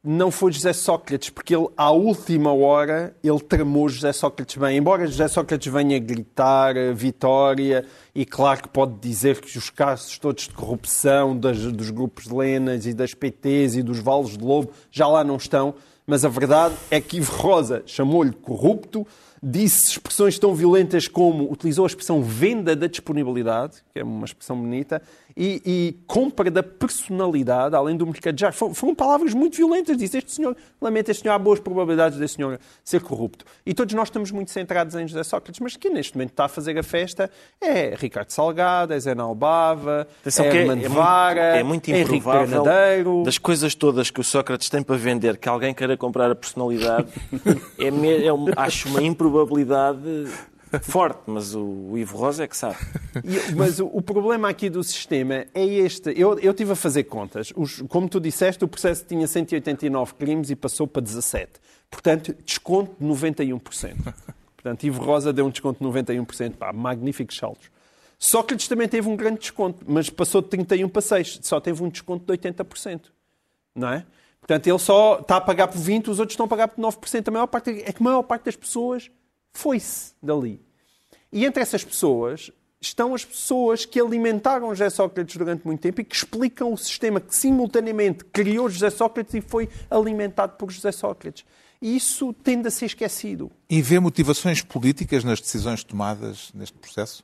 [0.05, 4.77] não foi José Sócrates, porque ele, à última hora, ele tramou José Sócrates bem.
[4.77, 10.43] Embora José Sócrates venha gritar vitória, e claro que pode dizer que os casos todos
[10.43, 14.71] de corrupção das, dos grupos de Lenas e das PTs e dos Valos de Lobo
[14.91, 15.73] já lá não estão,
[16.05, 19.07] mas a verdade é que Ivo Rosa chamou-lhe corrupto,
[19.45, 24.55] disse expressões tão violentas como utilizou a expressão venda da disponibilidade, que é uma expressão
[24.55, 25.01] bonita,
[25.35, 28.51] e, e compra da personalidade, além do mercado já.
[28.51, 29.97] Foram, foram, palavras muito violentas.
[29.97, 33.43] Disse este senhor, lamenta este senhor, há boas probabilidades deste senhor ser corrupto.
[33.65, 36.49] E todos nós estamos muito centrados em José Sócrates, mas quem neste momento está a
[36.49, 37.29] fazer a festa
[37.59, 42.63] é Ricardo Salgado, é Zé Albava, é Armando é, Vara, é muito é improvável
[43.23, 47.07] das coisas todas que o Sócrates tem para vender, que alguém queira comprar a personalidade,
[47.77, 49.32] é, é, acho uma improbabilidade
[50.81, 52.77] forte, mas o Ivo Rosa é que sabe.
[53.23, 56.11] E, mas o, o, problema aqui do sistema é este.
[56.19, 57.53] Eu, eu tive a fazer contas.
[57.55, 61.51] Os, como tu disseste, o processo tinha 189 crimes e passou para 17.
[61.91, 63.61] Portanto, desconto de 91%.
[64.57, 66.55] Portanto, Ivo Rosa deu um desconto de 91%.
[66.55, 67.69] Pá, magníficos saltos.
[68.17, 71.39] Sócrates também teve um grande desconto, mas passou de 31 para 6.
[71.43, 73.11] Só teve um desconto de 80%.
[73.75, 74.05] Não é?
[74.39, 77.27] Portanto, ele só está a pagar por 20, os outros estão a pagar por 9%.
[77.27, 79.11] A maior parte, é que a maior parte das pessoas
[79.53, 80.59] foi-se dali.
[81.31, 86.03] E entre essas pessoas estão as pessoas que alimentaram José Sócrates durante muito tempo e
[86.03, 91.45] que explicam o sistema que simultaneamente criou José Sócrates e foi alimentado por José Sócrates.
[91.81, 93.51] E isso tende a ser esquecido.
[93.69, 97.23] E vê motivações políticas nas decisões tomadas neste processo?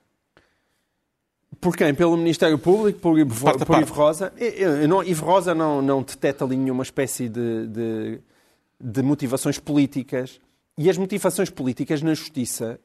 [1.60, 1.94] Por quem?
[1.94, 3.00] Pelo Ministério Público?
[3.00, 4.34] Por Ivo, parte por Ivo Rosa?
[4.38, 8.20] Eu, eu não, Ivo Rosa não, não detecta ali nenhuma espécie de, de,
[8.80, 10.40] de motivações políticas.
[10.82, 12.80] E as motivações políticas na justiça,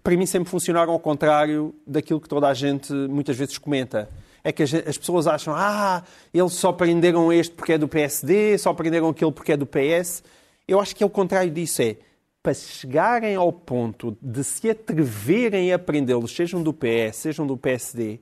[0.00, 4.08] para mim, sempre funcionaram ao contrário daquilo que toda a gente muitas vezes comenta.
[4.44, 8.72] É que as pessoas acham, ah, eles só prenderam este porque é do PSD, só
[8.72, 10.22] prenderam aquele porque é do PS.
[10.68, 11.82] Eu acho que é o contrário disso.
[11.82, 11.96] É,
[12.40, 18.20] para chegarem ao ponto de se atreverem a prendê-los, sejam do PS, sejam do PSD,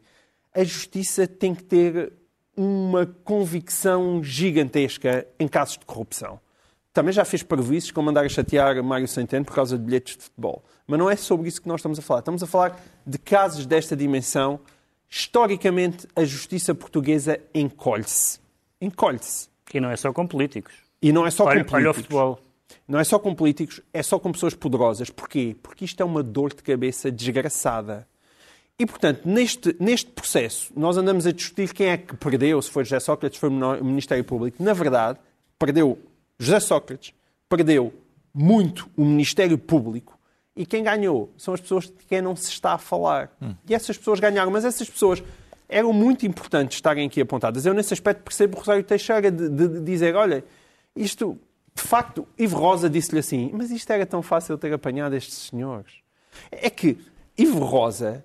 [0.55, 2.11] a justiça tem que ter
[2.57, 6.41] uma convicção gigantesca em casos de corrupção
[6.93, 10.25] também já fez prejuízos como andar a chatear Mário Centeno por causa de bilhetes de
[10.25, 10.63] futebol.
[10.87, 12.21] Mas não é sobre isso que nós estamos a falar.
[12.21, 14.61] Estamos a falar de casos desta dimensão.
[15.09, 18.41] Historicamente, a justiça portuguesa encolhe-se.
[18.81, 19.49] Encolhe-se.
[19.73, 20.75] E não é só com políticos.
[21.01, 21.75] E não é só olha, com políticos.
[21.75, 22.41] Olha o futebol.
[22.87, 25.09] Não é só com políticos, é só com pessoas poderosas.
[25.09, 25.57] Porquê?
[25.63, 28.07] Porque isto é uma dor de cabeça desgraçada.
[28.79, 32.85] E, portanto, neste, neste processo, nós andamos a discutir quem é que perdeu, se foi
[32.85, 34.63] José Sócrates, se foi o Ministério Público.
[34.63, 35.19] Na verdade,
[35.59, 35.99] perdeu
[36.43, 37.15] José Sócrates,
[37.49, 37.93] perdeu
[38.35, 40.19] muito o Ministério Público
[40.57, 43.31] e quem ganhou são as pessoas de quem não se está a falar.
[43.41, 43.55] Hum.
[43.69, 45.23] E essas pessoas ganharam, mas essas pessoas
[45.69, 47.65] eram muito importantes estarem aqui apontadas.
[47.65, 50.45] Eu, nesse aspecto, percebo o Rosário Teixeira de, de, de dizer: olha,
[50.97, 51.39] isto,
[51.75, 55.93] de facto, Ivo Rosa disse-lhe assim, mas isto era tão fácil ter apanhado estes senhores.
[56.51, 56.99] É que
[57.39, 58.25] Ivo Rosa,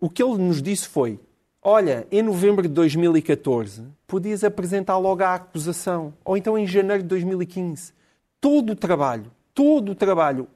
[0.00, 1.18] o que ele nos disse foi:
[1.62, 7.08] olha, em novembro de 2014, podias apresentar logo a acusação, ou então em janeiro de
[7.08, 7.92] 2015.
[8.40, 10.48] Todo o trabalho, todo o trabalho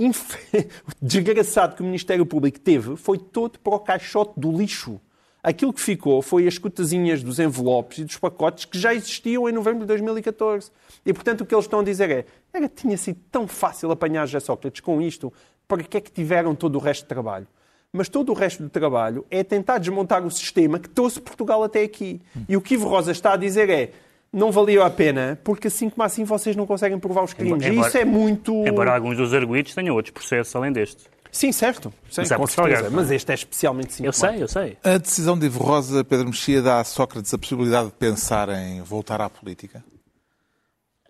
[1.00, 5.00] desgraçado que o Ministério Público teve foi todo para o caixote do lixo.
[5.42, 9.52] Aquilo que ficou foi as cotazinhas dos envelopes e dos pacotes que já existiam em
[9.52, 10.70] novembro de 2014.
[11.04, 14.26] E, portanto, o que eles estão a dizer é era, tinha sido tão fácil apanhar
[14.26, 15.32] José Sócrates com isto,
[15.66, 17.46] para que é que tiveram todo o resto de trabalho?
[17.92, 21.82] Mas todo o resto do trabalho é tentar desmontar o sistema que trouxe Portugal até
[21.82, 22.20] aqui.
[22.48, 23.90] E o que Ivo Rosa está a dizer é
[24.32, 27.66] não valeu a pena, porque assim como assim vocês não conseguem provar os crimes.
[27.66, 28.64] Embora, e isso é muito...
[28.64, 31.04] Embora alguns dos arguidos tenham outros processos além deste.
[31.32, 31.92] Sim, certo.
[32.10, 32.90] Sim, mas, é com certeza.
[32.90, 34.26] mas este é especialmente sintomático.
[34.26, 34.78] Eu sei, eu sei.
[34.82, 38.82] A decisão de Ivo Rosa, Pedro Mexia, dá a Sócrates a possibilidade de pensar em
[38.82, 39.84] voltar à política?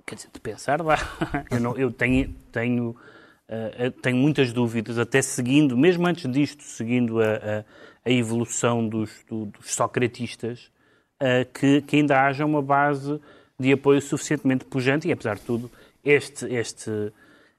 [0.05, 0.99] Quer dizer, de pensar dá.
[1.51, 2.97] Eu, não, eu tenho, tenho,
[3.51, 7.65] uh, tenho muitas dúvidas, até seguindo, mesmo antes disto, seguindo a, a,
[8.05, 10.71] a evolução dos, do, dos socratistas,
[11.21, 13.21] uh, que, que ainda haja uma base
[13.59, 15.71] de apoio suficientemente pujante e, apesar de tudo,
[16.05, 17.13] este, este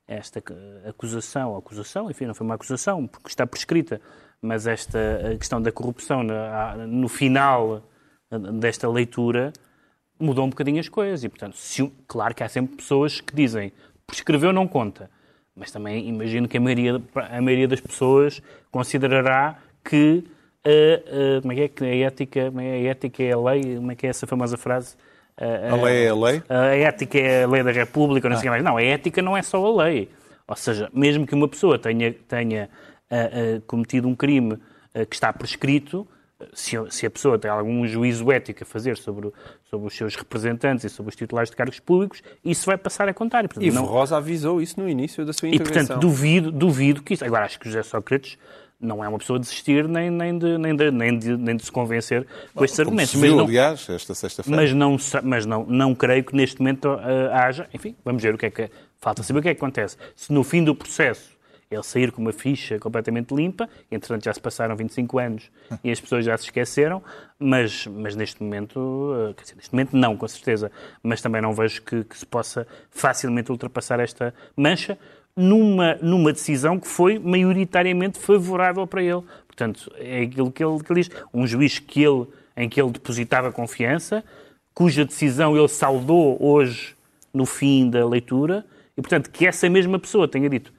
[0.07, 0.43] esta
[0.85, 4.01] acusação, acusação, enfim, não foi uma acusação, porque está prescrita,
[4.41, 4.99] mas esta
[5.39, 6.21] questão da corrupção
[6.87, 7.81] no final
[8.59, 9.53] desta leitura
[10.19, 11.23] mudou um bocadinho as coisas.
[11.23, 13.71] E, portanto, se, claro que há sempre pessoas que dizem
[14.05, 15.09] prescreveu não conta,
[15.55, 20.23] mas também imagino que a maioria, a maioria das pessoas considerará que
[20.63, 23.91] a, a, como é que é, a ética, é, a ética é a lei, como
[23.91, 24.95] é que é essa famosa frase?
[25.37, 26.43] A, lei é a lei?
[26.47, 28.51] A ética é a lei da República, não sei ah.
[28.51, 28.63] mais.
[28.63, 30.09] Não, a ética não é só a lei.
[30.47, 32.69] Ou seja, mesmo que uma pessoa tenha, tenha
[33.09, 36.07] uh, uh, cometido um crime uh, que está prescrito,
[36.53, 39.31] se, se, a pessoa tem algum juízo ético a fazer sobre,
[39.69, 43.13] sobre os seus representantes e sobre os titulares de cargos públicos, isso vai passar a
[43.13, 43.45] contar.
[43.45, 43.85] E, portanto, Ivo não...
[43.85, 45.81] Rosa avisou isso no início da sua intervenção.
[45.81, 47.25] E, portanto, duvido, duvido que isso...
[47.25, 48.37] Agora, acho que José Sócrates
[48.81, 51.63] não é uma pessoa de desistir nem, nem, de, nem, de, nem, de, nem de
[51.63, 53.13] se convencer com estes argumentos.
[53.13, 54.59] mas não, aliás, esta sexta-feira.
[54.59, 57.69] Mas, não, mas não, não creio que neste momento uh, haja.
[57.73, 58.69] Enfim, vamos ver o que é que.
[58.99, 59.97] Falta saber o que é que acontece.
[60.15, 61.29] Se no fim do processo
[61.71, 65.49] ele sair com uma ficha completamente limpa, entretanto já se passaram 25 anos
[65.83, 67.01] e as pessoas já se esqueceram,
[67.39, 71.81] mas, mas neste momento, eh, dizer, neste momento não, com certeza, mas também não vejo
[71.81, 74.97] que, que se possa facilmente ultrapassar esta mancha,
[75.35, 79.23] numa, numa decisão que foi maioritariamente favorável para ele.
[79.47, 81.11] Portanto, é aquilo que ele, que ele diz.
[81.33, 84.23] Um juiz que ele, em que ele depositava confiança,
[84.73, 86.95] cuja decisão ele saudou hoje
[87.33, 88.65] no fim da leitura,
[88.97, 90.73] e portanto que essa mesma pessoa tenha dito,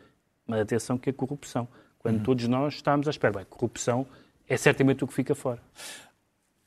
[0.52, 1.66] mas atenção que é corrupção.
[1.98, 2.22] Quando uhum.
[2.22, 4.06] todos nós estamos à espera, bem, corrupção
[4.46, 5.60] é certamente o que fica fora.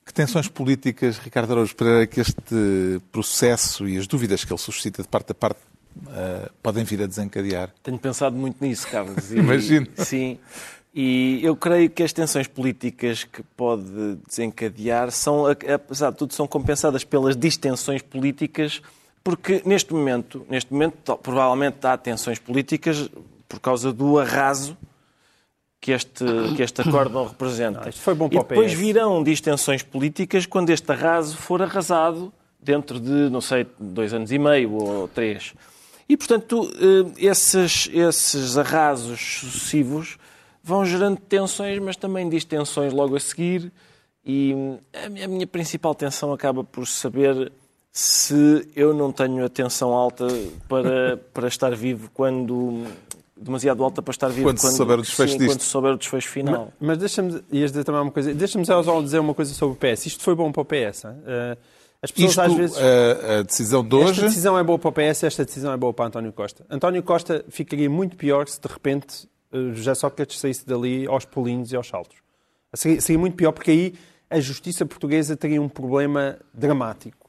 [0.04, 5.04] Que tensões políticas, Ricardo Araújo Pereira, que este processo e as dúvidas que ele suscita
[5.04, 5.60] de parte a parte
[5.98, 7.71] uh, podem vir a desencadear?
[7.84, 9.32] Tenho pensado muito nisso, Carlos.
[9.32, 9.88] E, Imagino.
[9.98, 10.39] Sim.
[10.93, 16.48] E eu creio que as tensões políticas que pode desencadear são, apesar de tudo, são
[16.48, 18.82] compensadas pelas distensões políticas,
[19.24, 23.10] porque neste momento, neste momento provavelmente há tensões políticas
[23.56, 24.78] por causa do arraso
[25.80, 27.88] que este, que este acórdão representa.
[27.88, 33.00] Ah, foi bom para e depois virão distensões políticas quando este arraso for arrasado dentro
[33.00, 35.54] de, não sei, dois anos e meio ou três.
[36.10, 40.18] E, portanto, eh, esses, esses arrasos sucessivos
[40.62, 43.72] vão gerando tensões, mas também distensões logo a seguir.
[44.26, 44.54] E
[44.94, 47.52] a minha principal tensão acaba por saber
[47.91, 50.28] se eu não tenho a tensão alta
[50.68, 52.86] para, para estar vivo quando
[53.38, 56.30] demasiado alta para estar vivo quando, quando souber o desfecho sim, quando souber o desfecho
[56.30, 56.71] final.
[56.80, 58.34] Mas, mas deixa-me ias dizer também uma coisa.
[58.34, 60.06] Deixa-me só dizer uma coisa sobre o PS.
[60.06, 61.04] Isto foi bom para o PS.
[61.04, 61.58] Uh,
[62.02, 62.78] as pessoas Isto, às vezes.
[62.78, 64.12] A, a, decisão de hoje.
[64.12, 66.65] Esta decisão é boa para o PS, esta decisão é boa para António Costa.
[66.69, 71.71] António Costa ficaria muito pior se de repente uh, José Sócrates saísse dali aos pulinhos
[71.71, 72.17] e aos saltos.
[72.74, 73.93] Seria, seria muito pior, porque aí
[74.30, 77.25] a justiça portuguesa teria um problema dramático.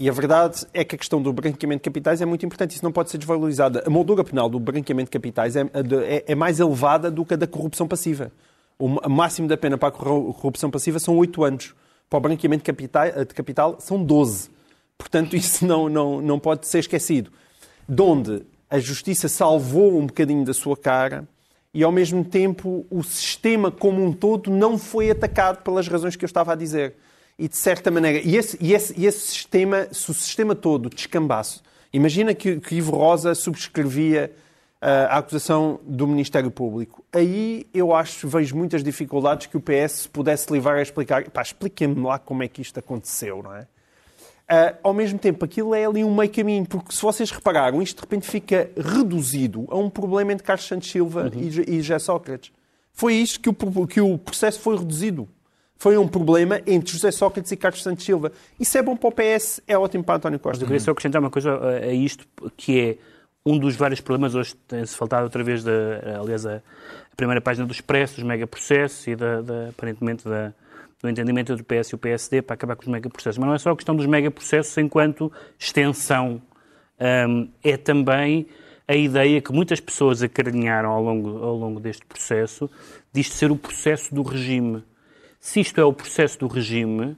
[0.00, 2.74] E a verdade é que a questão do branqueamento de capitais é muito importante.
[2.74, 3.82] Isso não pode ser desvalorizado.
[3.84, 7.36] A moldura penal do branqueamento de capitais é, é, é mais elevada do que a
[7.36, 8.32] da corrupção passiva.
[8.78, 11.74] O máximo da pena para a corrupção passiva são oito anos
[12.08, 14.48] para o branqueamento de capital, de capital são 12.
[14.96, 17.30] Portanto, isso não, não, não pode ser esquecido.
[17.86, 21.28] De onde a justiça salvou um bocadinho da sua cara
[21.74, 26.24] e, ao mesmo tempo, o sistema como um todo não foi atacado pelas razões que
[26.24, 26.94] eu estava a dizer.
[27.40, 30.90] E, de certa maneira, e esse, e esse, e esse sistema, se o sistema todo
[30.90, 31.60] descambasse,
[31.92, 34.32] Imagina que, que Ivo Rosa subscrevia
[34.80, 37.04] uh, a acusação do Ministério Público.
[37.12, 41.28] Aí eu acho, vejo muitas dificuldades que o PS pudesse levar a explicar.
[41.30, 43.62] Pá, expliquem-me lá como é que isto aconteceu, não é?
[43.62, 47.96] Uh, ao mesmo tempo, aquilo é ali um meio caminho, porque se vocês repararam, isto
[47.96, 51.40] de repente fica reduzido a um problema entre Carlos Santos Silva uhum.
[51.40, 52.52] e, e José Sócrates.
[52.92, 55.28] Foi isto que o, que o processo foi reduzido.
[55.80, 58.30] Foi um problema entre José Sócrates e Carlos Santos Silva.
[58.60, 60.62] Isso é bom para o PS, é ótimo para António Costa.
[60.62, 62.98] Eu queria só acrescentar uma coisa a isto, que é
[63.46, 66.60] um dos vários problemas, hoje tem-se faltado outra vez, da, aliás, a,
[67.16, 70.52] primeira página do Expresso, dos megaprocessos e, da, da, aparentemente, da,
[71.00, 73.38] do entendimento entre o PS e o PSD para acabar com os megaprocessos.
[73.38, 76.42] Mas não é só a questão dos megaprocessos enquanto extensão.
[77.26, 78.46] Um, é também
[78.86, 82.68] a ideia que muitas pessoas acarinharam ao longo, ao longo deste processo
[83.10, 84.84] de isto ser o processo do regime.
[85.40, 87.16] Se isto é o processo do regime,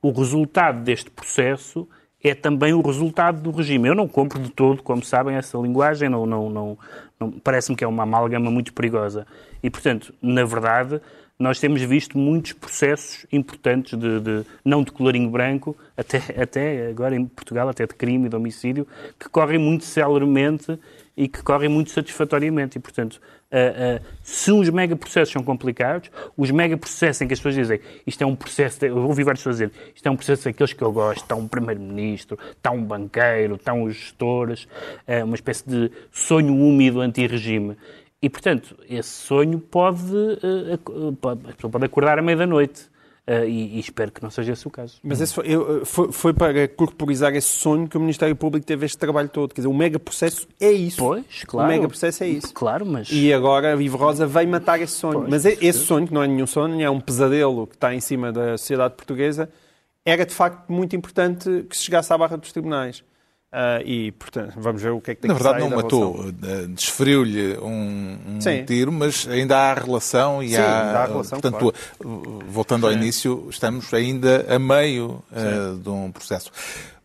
[0.00, 1.88] o resultado deste processo
[2.22, 3.88] é também o resultado do regime.
[3.88, 6.78] Eu não compro de todo, como sabem, essa linguagem, não, não, não,
[7.18, 9.26] não parece-me que é uma amálgama muito perigosa.
[9.62, 11.00] E, portanto, na verdade,
[11.38, 17.14] nós temos visto muitos processos importantes, de, de, não de colorinho branco, até, até agora
[17.14, 18.86] em Portugal, até de crime e de homicídio,
[19.18, 20.78] que correm muito celeremente
[21.16, 22.78] e que correm muito satisfatoriamente.
[22.78, 27.54] E, portanto, Uh, uh, se os megaprocessos são complicados, os megaprocessos em que as pessoas
[27.54, 30.72] dizem isto é um processo, eu ouvi várias pessoas dizer isto é um processo daqueles
[30.72, 34.66] que eu gosto, está um primeiro-ministro, está um banqueiro, estão os gestores,
[35.06, 37.76] uh, uma espécie de sonho úmido anti-regime.
[38.22, 40.00] E, portanto, esse sonho pode,
[41.20, 42.88] pode, a pessoa pode acordar à meia da noite.
[43.28, 45.00] Uh, e, e, espero que não seja esse o caso.
[45.02, 48.86] Mas esse foi, eu, foi, foi, para corporizar esse sonho que o Ministério Público teve
[48.86, 49.52] este trabalho todo.
[49.52, 50.98] Quer dizer, o mega processo é isso.
[50.98, 51.68] Pois, claro.
[51.68, 52.54] O mega processo é isso.
[52.54, 53.08] Claro, mas...
[53.10, 55.22] E agora a Vivo Rosa veio matar esse sonho.
[55.22, 58.00] Pois, mas esse sonho, que não é nenhum sonho, é um pesadelo que está em
[58.00, 59.50] cima da sociedade portuguesa,
[60.04, 63.02] era de facto muito importante que se chegasse à barra dos tribunais.
[63.56, 66.66] Uh, e, portanto, vamos ver o que é que tem Na verdade, não matou, eh,
[66.68, 71.02] desferiu-lhe um, um tiro, mas ainda há relação e Sim, há.
[71.02, 72.44] há relação, portanto, claro.
[72.50, 76.52] voltando ao início, estamos ainda a meio uh, de um processo.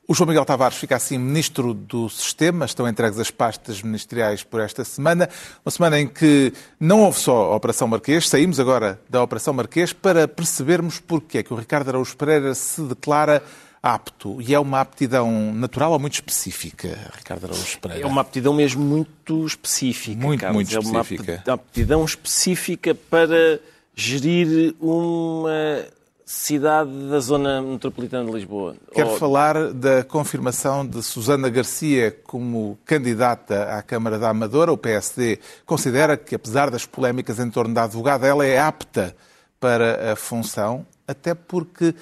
[0.05, 4.59] O João Miguel Tavares fica assim ministro do Sistema, estão entregues as pastas ministeriais por
[4.59, 5.29] esta semana,
[5.65, 9.93] uma semana em que não houve só a Operação Marquês, saímos agora da Operação Marquês
[9.93, 13.41] para percebermos porque é que o Ricardo Araújo Pereira se declara
[13.81, 14.41] apto.
[14.41, 18.03] E é uma aptidão natural ou muito específica, Ricardo Araújo Pereira?
[18.03, 20.21] É uma aptidão mesmo muito específica.
[20.21, 20.55] Muito, Carlos.
[20.55, 21.43] muito específica.
[21.45, 23.59] É uma aptidão específica para
[23.95, 25.85] gerir uma
[26.31, 28.75] cidade da zona metropolitana de Lisboa.
[28.93, 29.17] Quero ou...
[29.17, 34.71] falar da confirmação de Susana Garcia como candidata à Câmara da Amadora.
[34.71, 39.15] O PSD considera que, apesar das polémicas em torno da advogada, ela é apta
[39.59, 41.93] para a função, até porque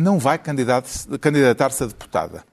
[0.00, 2.44] não vai candidatar-se a deputada.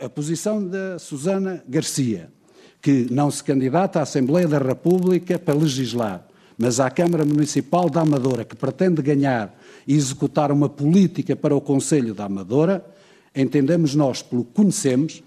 [0.00, 2.30] A posição da Susana Garcia,
[2.80, 6.24] que não se candidata à Assembleia da República para legislar,
[6.56, 9.56] mas à Câmara Municipal da Amadora, que pretende ganhar
[9.86, 12.84] e executar uma política para o Conselho da Amadora,
[13.34, 15.22] entendemos nós, pelo que conhecemos,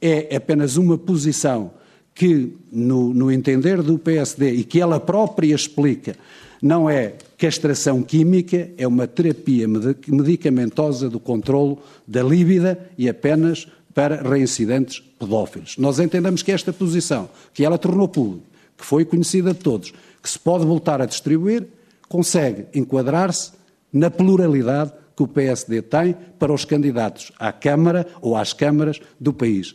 [0.00, 1.72] é apenas uma posição
[2.14, 6.16] que, no, no entender do PSD e que ela própria explica,
[6.64, 14.22] não é castração química, é uma terapia medicamentosa do controlo da líbida e apenas para
[14.22, 15.76] reincidentes pedófilos.
[15.76, 18.46] Nós entendemos que esta posição, que ela tornou pública,
[18.78, 21.66] que foi conhecida de todos, que se pode voltar a distribuir,
[22.08, 23.52] consegue enquadrar-se
[23.92, 29.34] na pluralidade que o PSD tem para os candidatos à Câmara ou às câmaras do
[29.34, 29.74] país.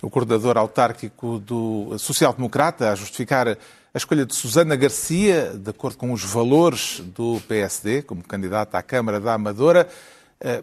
[0.00, 3.58] O coordenador autárquico do Social Democrata a justificar
[3.96, 8.82] a escolha de Susana Garcia, de acordo com os valores do PSD, como candidata à
[8.82, 9.88] Câmara da Amadora,
[10.38, 10.62] eh,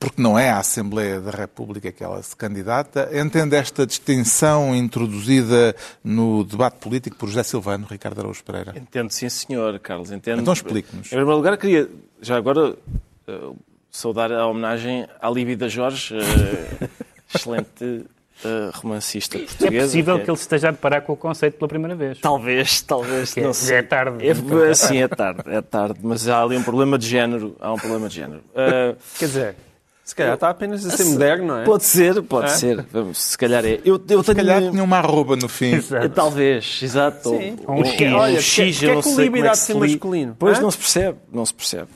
[0.00, 5.76] porque não é à Assembleia da República que ela se candidata, entende esta distinção introduzida
[6.02, 8.76] no debate político por José Silvano, Ricardo Araújo Pereira?
[8.76, 10.10] Entendo, sim, senhor, Carlos.
[10.10, 10.40] Entendo.
[10.40, 11.06] Então explique-nos.
[11.06, 11.88] Em primeiro lugar, queria,
[12.20, 13.56] já agora, uh,
[13.92, 16.88] saudar a homenagem à Líbida Jorge, uh,
[17.32, 18.06] excelente
[18.44, 19.76] uh, romancista portuguesa.
[19.76, 20.24] É possível que...
[20.24, 22.18] que ele se esteja a deparar com o conceito pela primeira vez.
[22.20, 23.34] Talvez, talvez.
[23.36, 23.76] não é, sei.
[23.76, 24.26] é tarde.
[24.26, 25.98] É, sim, é tarde, é tarde.
[26.02, 27.56] Mas há ali um problema de género.
[27.60, 28.42] Há um problema de género.
[28.50, 29.56] Uh, Quer dizer...
[30.04, 31.64] Se calhar está apenas a ser moderno, não é?
[31.64, 32.48] Pode ser, pode é?
[32.48, 32.84] ser.
[32.90, 33.80] Vamos, se calhar é.
[33.84, 35.76] Eu, eu se calhar tinha uma arroba no fim.
[35.76, 36.08] Exato.
[36.08, 37.30] Talvez, exato.
[37.30, 37.56] Sim.
[37.68, 38.12] Um, um X.
[38.12, 40.36] Olha, X, que, que, que, que o líbido há de ser masculino?
[40.36, 41.88] Pois não se percebe, não se percebe.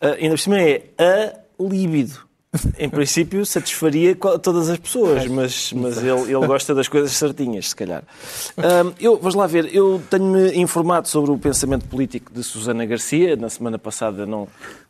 [0.00, 2.18] Uh, ainda por cima é a líbido
[2.78, 7.76] em princípio, satisfaria todas as pessoas, mas, mas ele, ele gosta das coisas certinhas, se
[7.76, 8.02] calhar.
[8.56, 13.36] Um, eu, vamos lá ver, eu tenho-me informado sobre o pensamento político de Susana Garcia.
[13.36, 14.48] Na semana passada não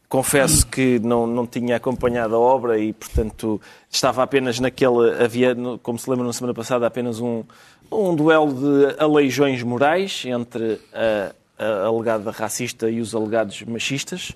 [0.08, 3.60] confesso que não, não tinha acompanhado a obra e, portanto,
[3.90, 5.22] estava apenas naquele.
[5.22, 7.42] Havia, como se lembra na semana passada, apenas um,
[7.90, 14.32] um duelo de aleijões morais entre a, a alegada racista e os alegados machistas.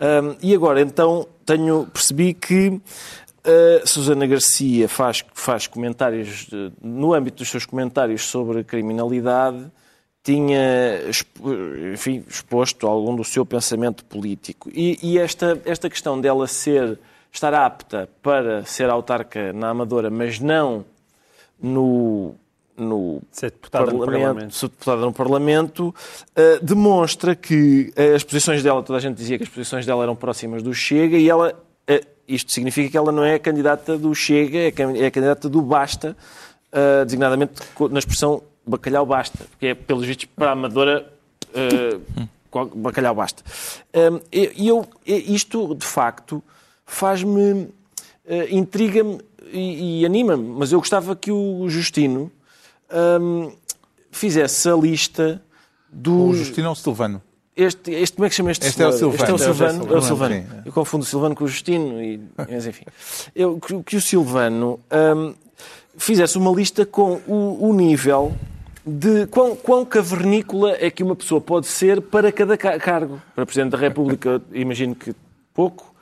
[0.00, 2.80] Um, e agora, então, tenho, percebi que
[3.44, 9.70] a Susana Garcia faz, faz comentários, de, no âmbito dos seus comentários sobre criminalidade,
[10.22, 11.00] tinha
[11.94, 14.68] enfim, exposto algum do seu pensamento político.
[14.74, 16.98] E, e, esta, esta questão dela ser,
[17.32, 20.84] estar apta para ser autarca na Amadora, mas não
[21.60, 22.34] no,
[22.78, 23.20] no
[23.70, 29.02] parlamento, no Parlamento, ser deputada no Parlamento uh, demonstra que as posições dela, toda a
[29.02, 32.88] gente dizia que as posições dela eram próximas do Chega e ela, uh, isto significa
[32.88, 36.16] que ela não é a candidata do Chega, é a candidata do Basta,
[36.72, 37.54] uh, designadamente
[37.90, 41.10] na expressão bacalhau basta, porque é, pelos vistos, para a Amadora,
[42.74, 43.42] bacalhau basta.
[44.30, 46.42] E eu, isto, de facto,
[46.84, 47.70] faz-me,
[48.50, 49.20] intriga-me
[49.50, 52.30] e, e anima-me, mas eu gostava que o Justino
[52.92, 53.52] um,
[54.10, 55.42] fizesse a lista
[55.90, 56.28] do...
[56.28, 57.22] O Justino ou o Silvano?
[57.56, 59.16] Este, este, como é que chama este Este é o Silvano.
[59.16, 59.92] Este é o Silvano.
[59.92, 60.34] É o Silvano.
[60.34, 60.62] Silvano.
[60.64, 62.84] Eu confundo o Silvano com o Justino, e, mas enfim.
[63.34, 64.78] Eu, que, que o Silvano
[65.16, 65.34] um,
[65.96, 68.32] fizesse uma lista com o, o nível
[68.86, 73.20] de quão, quão cavernícola é que uma pessoa pode ser para cada cargo.
[73.34, 75.14] Para Presidente da República, imagino que
[75.52, 75.92] pouco.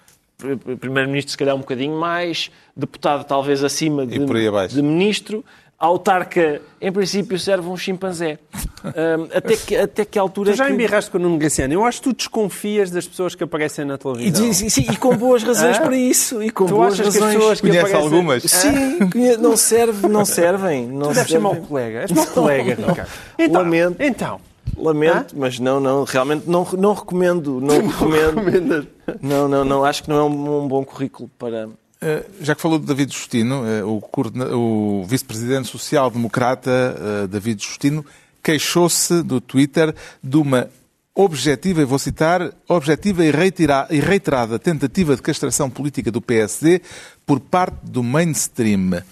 [0.78, 2.50] Primeiro-Ministro, se calhar, um bocadinho mais.
[2.76, 5.42] Deputado, talvez acima de, de Ministro.
[5.78, 8.38] Autarca, em princípio, serve um chimpanzé.
[8.82, 10.52] Um, até, que, até que altura.
[10.52, 10.72] Tu já que...
[10.72, 11.74] embirraste com o Nuno Graciano.
[11.74, 14.48] Eu acho que tu desconfias das pessoas que aparecem na televisão.
[14.48, 16.42] E, sim, sim, e com boas razões para isso.
[16.42, 17.20] E com tu boas achas razões.
[17.20, 18.04] que as pessoas que Conhece aparecem...
[18.04, 18.42] algumas?
[18.44, 18.98] Sim,
[19.38, 20.86] não, serve, não servem.
[20.86, 22.00] Não Tu deves ser mau colega.
[22.00, 23.10] És mau colega, Ricardo.
[23.38, 24.02] Então, Lamento.
[24.02, 24.40] Então.
[24.78, 27.60] Lamento, mas não, não, realmente não, não recomendo.
[27.60, 28.86] Não recomendo.
[29.20, 29.84] Não, não, não.
[29.84, 31.68] Acho que não é um, um bom currículo para.
[32.06, 36.70] Uh, já que falou de David Justino, uh, o, vice-presidente social-democrata
[37.24, 38.06] uh, David Justino
[38.40, 39.92] queixou-se do Twitter
[40.22, 40.70] de uma
[41.12, 43.30] objetiva, e vou citar, objetiva e
[44.00, 46.80] reiterada tentativa de castração política do PSD
[47.24, 49.02] por parte do mainstream.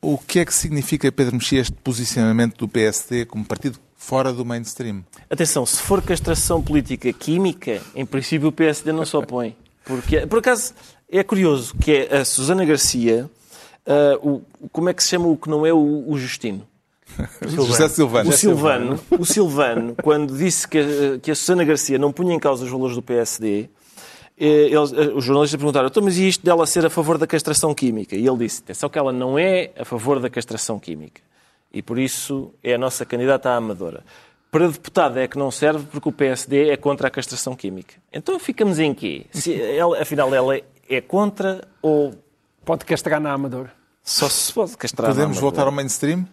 [0.00, 4.44] O que é que significa, Pedro Mexia, este posicionamento do PSD como partido fora do
[4.44, 5.02] mainstream?
[5.28, 9.56] Atenção, se for castração política química, em princípio o PSD não se opõe.
[9.84, 10.74] Porque, por acaso,
[11.12, 13.30] é curioso que é a Susana Garcia,
[13.86, 16.66] uh, o, como é que se chama o que não é o, o Justino?
[17.46, 18.30] José Silvano.
[18.30, 22.38] O Silvano, o Silvano, quando disse que a, que a Susana Garcia não punha em
[22.38, 23.68] causa os valores do PSD,
[24.38, 28.16] eles, os jornalistas perguntaram, então, mas e isto dela ser a favor da castração química?
[28.16, 31.20] E ele disse, é só que ela não é a favor da castração química.
[31.72, 34.02] E por isso é a nossa candidata à amadora.
[34.50, 37.94] Para deputada é que não serve porque o PSD é contra a castração química.
[38.12, 39.26] Então ficamos em quê?
[39.30, 40.60] Se ela, afinal, ela
[40.94, 42.14] é contra ou...
[42.64, 43.68] Pode castrar na Amador.
[44.04, 46.26] Só se pode castrar Podemos na voltar ao mainstream?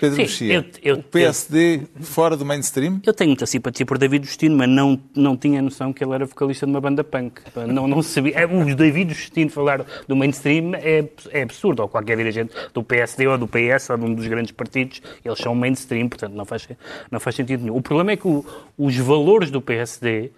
[0.00, 3.00] Pedro Sim, Mexia, eu- eu- o PSD fora do mainstream?
[3.04, 6.24] Eu tenho muita simpatia por David Justino, mas não, não tinha noção que ele era
[6.24, 7.40] vocalista de uma banda punk.
[7.66, 8.38] Não, não sabia.
[8.38, 11.82] É, o David Justino falar do mainstream é, é absurdo.
[11.82, 15.38] Ou qualquer dirigente do PSD ou do PS ou de um dos grandes partidos, eles
[15.40, 16.68] são mainstream, portanto não faz,
[17.10, 17.74] não faz sentido nenhum.
[17.76, 18.46] O problema é que o-
[18.78, 20.30] os valores do PSD,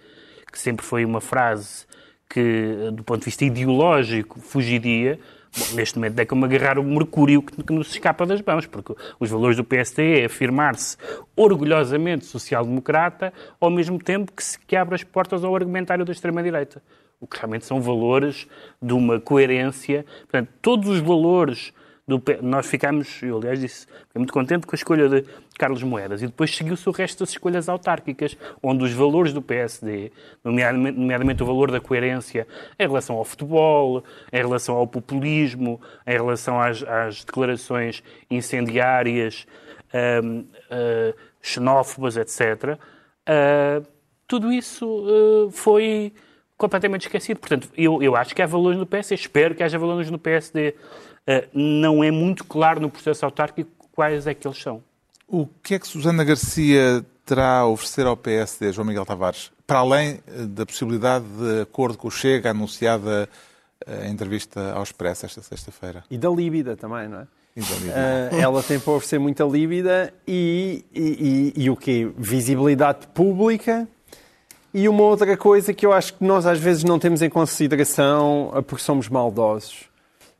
[0.51, 1.85] que sempre foi uma frase
[2.29, 5.19] que, do ponto de vista ideológico, fugiria,
[5.57, 8.93] Bom, neste momento é como agarrar o mercúrio que, que nos escapa das mãos, porque
[9.19, 10.97] os valores do PSD é afirmar-se
[11.35, 16.81] orgulhosamente social-democrata, ao mesmo tempo que se que abre as portas ao argumentário da extrema-direita.
[17.19, 18.47] O que realmente são valores
[18.79, 20.05] de uma coerência.
[20.29, 21.73] Portanto, todos os valores
[22.07, 25.25] do nós ficámos, eu aliás disse, fiquei muito contente com a escolha de
[25.59, 30.13] Carlos Moedas e depois seguiu-se o resto das escolhas autárquicas, onde os valores do PSD,
[30.41, 32.47] nomeadamente, nomeadamente o valor da coerência
[32.79, 38.01] em relação ao futebol, em relação ao populismo, em relação às, às declarações
[38.31, 39.45] incendiárias,
[40.23, 42.79] hum, ah, xenófobas, etc.,
[43.25, 43.81] ah,
[44.25, 46.13] tudo isso foi
[46.57, 47.39] completamente esquecido.
[47.39, 50.75] Portanto, eu, eu acho que há valores no PSD, espero que haja valores no PSD.
[51.27, 54.81] Uh, não é muito claro no processo autárquico quais é que eles são.
[55.27, 59.79] O que é que Susana Garcia terá a oferecer ao PSD, João Miguel Tavares, para
[59.79, 63.27] além eh, da possibilidade de acordo com o Chega anunciada
[63.85, 66.05] eh, em entrevista ao Expresso esta sexta-feira?
[66.09, 67.27] E da líbida também, não é?
[67.53, 67.93] E da Lídia?
[67.95, 72.09] Ah, ela tem para oferecer muita líbida e, e, e, e o quê?
[72.17, 73.85] Visibilidade pública
[74.73, 78.53] e uma outra coisa que eu acho que nós às vezes não temos em consideração
[78.67, 79.89] porque somos maldosos.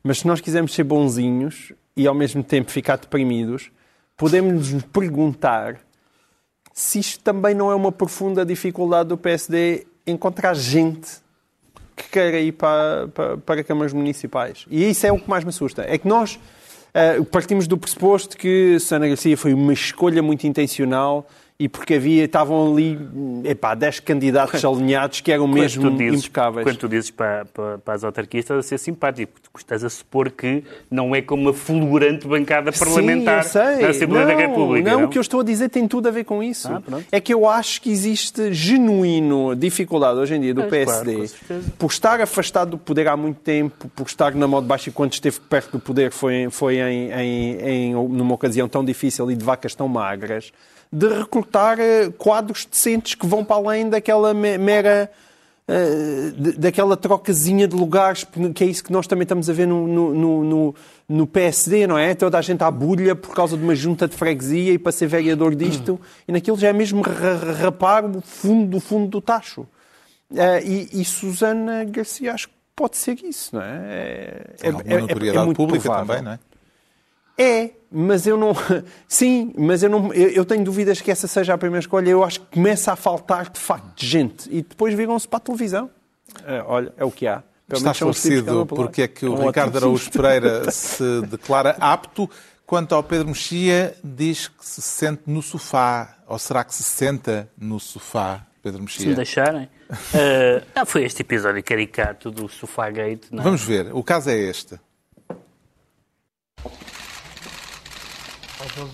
[0.02, 3.70] Mas se nós quisermos ser bonzinhos e ao mesmo tempo ficar deprimidos,
[4.16, 5.80] podemos nos perguntar
[6.72, 11.08] se isto também não é uma profunda dificuldade do PSD encontrar gente
[11.96, 14.64] que queira ir para, para, para câmaras municipais.
[14.70, 15.84] E isso é o que mais me assusta.
[15.86, 16.38] É que nós
[16.94, 21.26] uh, partimos do pressuposto que Susana Garcia foi uma escolha muito intencional
[21.60, 22.96] e porque havia, estavam ali
[23.42, 26.64] epá, 10 candidatos alinhados que eram mesmo dizes, impecáveis.
[26.64, 29.90] Quando tu dizes para, para, para, as autarquias, estás a ser simpático, porque estás a
[29.90, 33.82] supor que não é como uma fulgurante bancada parlamentar Sim, eu sei.
[33.82, 34.90] na Assembleia não, da República.
[34.90, 36.68] Não, não, o que eu estou a dizer tem tudo a ver com isso.
[36.68, 36.80] Ah,
[37.10, 41.64] é que eu acho que existe genuíno dificuldade hoje em dia do Mas, PSD claro,
[41.76, 44.92] por estar afastado do poder há muito tempo, por estar na mão de baixo e
[44.92, 49.34] quando esteve perto do poder foi, foi em, em, em, numa ocasião tão difícil e
[49.34, 50.52] de vacas tão magras
[50.92, 55.10] de recrutar eh, quadros decentes que vão para além daquela mera.
[55.70, 59.86] Uh, daquela trocazinha de lugares, que é isso que nós também estamos a ver no,
[59.86, 60.74] no, no,
[61.06, 62.14] no, PSD, não é?
[62.14, 65.08] Toda a gente à bulha por causa de uma junta de freguesia e para ser
[65.08, 65.98] vereador disto, uhum.
[66.26, 69.66] e naquilo já é mesmo rapar o fundo do fundo do tacho.
[70.30, 73.76] Uh, e, e Susana Garcia acho que pode ser isso, não é?
[74.62, 76.06] É, é, é, notoriedade é muito pública provável.
[76.06, 76.38] também, não é?
[77.38, 78.52] É, mas eu não.
[79.06, 80.12] Sim, mas eu não.
[80.12, 82.10] Eu, tenho dúvidas que essa seja a primeira escolha.
[82.10, 85.88] Eu acho que começa a faltar de facto gente e depois viram-se para a televisão.
[86.44, 87.42] É, olha, é o que há.
[87.68, 92.28] Pelo Está esclarecido porque é que o um Ricardo Araújo Pereira se declara apto.
[92.66, 96.18] Quanto ao Pedro Mexia, diz que se sente no sofá.
[96.26, 99.00] Ou será que se senta no sofá, Pedro Mexia?
[99.00, 99.64] Se me deixarem.
[99.88, 103.28] uh, ah, foi este episódio caricato do Sofá Gate.
[103.30, 103.40] Não?
[103.40, 103.44] É?
[103.44, 103.88] Vamos ver.
[103.94, 104.78] O caso é este.
[108.78, 108.84] Um,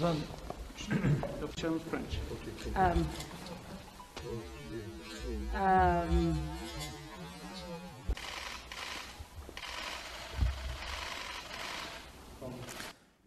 [5.55, 6.35] um,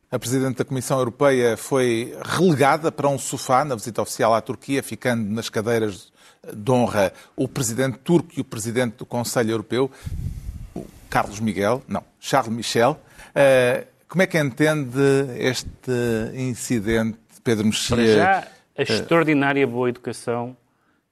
[0.09, 4.81] A Presidente da Comissão Europeia foi relegada para um sofá na visita oficial à Turquia,
[4.81, 6.11] ficando nas cadeiras
[6.51, 9.91] de honra o Presidente turco e o Presidente do Conselho Europeu,
[11.09, 12.99] Carlos Miguel, não, Charles Michel.
[13.35, 14.99] Uh, como é que entende
[15.37, 15.91] este
[16.33, 17.95] incidente, Pedro Mexia?
[17.95, 20.55] Para já, a eh, extraordinária boa educação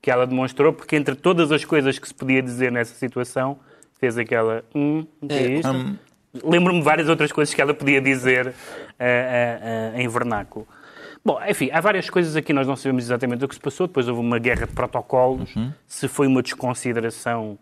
[0.02, 3.58] que ela demonstrou, porque entre todas as coisas que se podia dizer nessa situação,
[4.00, 4.64] fez aquela.
[4.74, 5.72] Hum, que é, é isto?
[5.72, 5.98] Um...
[6.44, 8.54] Lembro-me de várias outras coisas que ela podia dizer uh, uh,
[9.96, 10.68] uh, em vernáculo.
[11.24, 13.88] Bom, enfim, há várias coisas aqui, nós não sabemos exatamente o que se passou.
[13.88, 15.72] Depois houve uma guerra de protocolos, uhum.
[15.88, 17.58] se foi uma desconsideração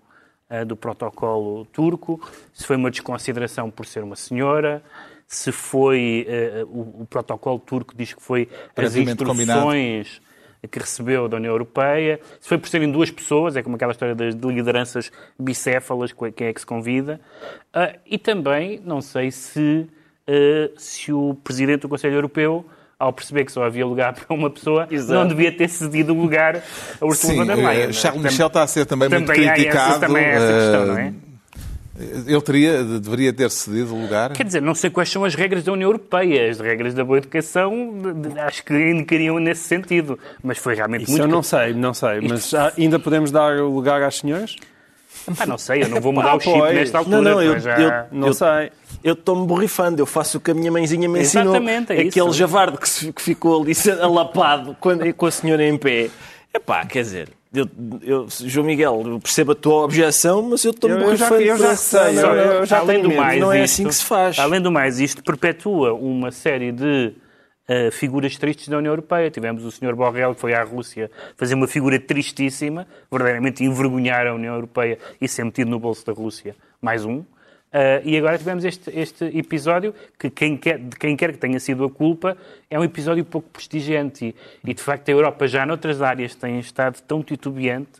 [0.67, 2.19] do protocolo turco,
[2.53, 4.83] se foi uma desconsideração por ser uma senhora,
[5.27, 10.69] se foi uh, o, o, protocolo turco diz que foi as instruções combinado.
[10.71, 14.15] que recebeu da União Europeia, se foi por serem duas pessoas, é como aquela história
[14.15, 17.19] das lideranças bicéfalas, quem é que se convida,
[17.75, 19.87] uh, e também não sei se,
[20.27, 22.65] uh, se o Presidente do Conselho Europeu
[23.03, 25.19] ao perceber que só havia lugar para uma pessoa, Exato.
[25.19, 26.63] não devia ter cedido o lugar
[27.01, 27.93] a Ursula von der Leyen.
[27.93, 29.91] Charles Michel está a ser também, também muito criticado.
[29.91, 31.13] Essa, também é essa questão, não é?
[31.95, 34.33] Ele teria, deveria ter cedido o lugar?
[34.33, 36.49] Quer dizer, não sei quais são as regras da União Europeia.
[36.49, 37.93] As regras da boa educação
[38.47, 40.17] acho que indicariam nesse sentido.
[40.41, 41.23] Mas foi realmente Isso muito...
[41.23, 42.19] eu não sei, não sei.
[42.21, 44.55] Mas ainda podemos dar o lugar às senhoras?
[45.39, 46.75] Ah, não sei, eu não vou mudar ah, o chip pois.
[46.75, 47.21] nesta altura.
[47.21, 47.79] Não, não, eu, já...
[47.79, 48.71] eu não eu, sei.
[49.03, 51.53] Eu estou-me borrifando, eu faço o que a minha mãezinha me ensinou.
[51.53, 52.33] Exatamente, é Aquele isso.
[52.33, 56.09] javarde que, se, que ficou ali alapado quando, com a senhora em pé.
[56.53, 57.69] Epá, quer dizer, eu,
[58.01, 61.41] eu, João Miguel, eu percebo a tua objeção, mas eu estou-me borrifando.
[61.41, 64.05] Eu já sei, eu, eu já além do mais, não é isto, assim que se
[64.05, 64.39] faz.
[64.39, 67.13] Além do mais, isto perpetua uma série de
[67.69, 69.29] uh, figuras tristes da União Europeia.
[69.29, 69.95] Tivemos o Sr.
[69.95, 75.27] Borrell, que foi à Rússia fazer uma figura tristíssima, verdadeiramente envergonhar a União Europeia e
[75.27, 76.55] ser metido no bolso da Rússia.
[76.81, 77.23] Mais um.
[77.73, 81.59] Uh, e agora tivemos este, este episódio que quem quer, de quem quer que tenha
[81.59, 82.37] sido a culpa
[82.69, 84.25] é um episódio pouco prestigiante
[84.63, 87.99] e, e de facto a Europa já noutras áreas tem estado tão titubeante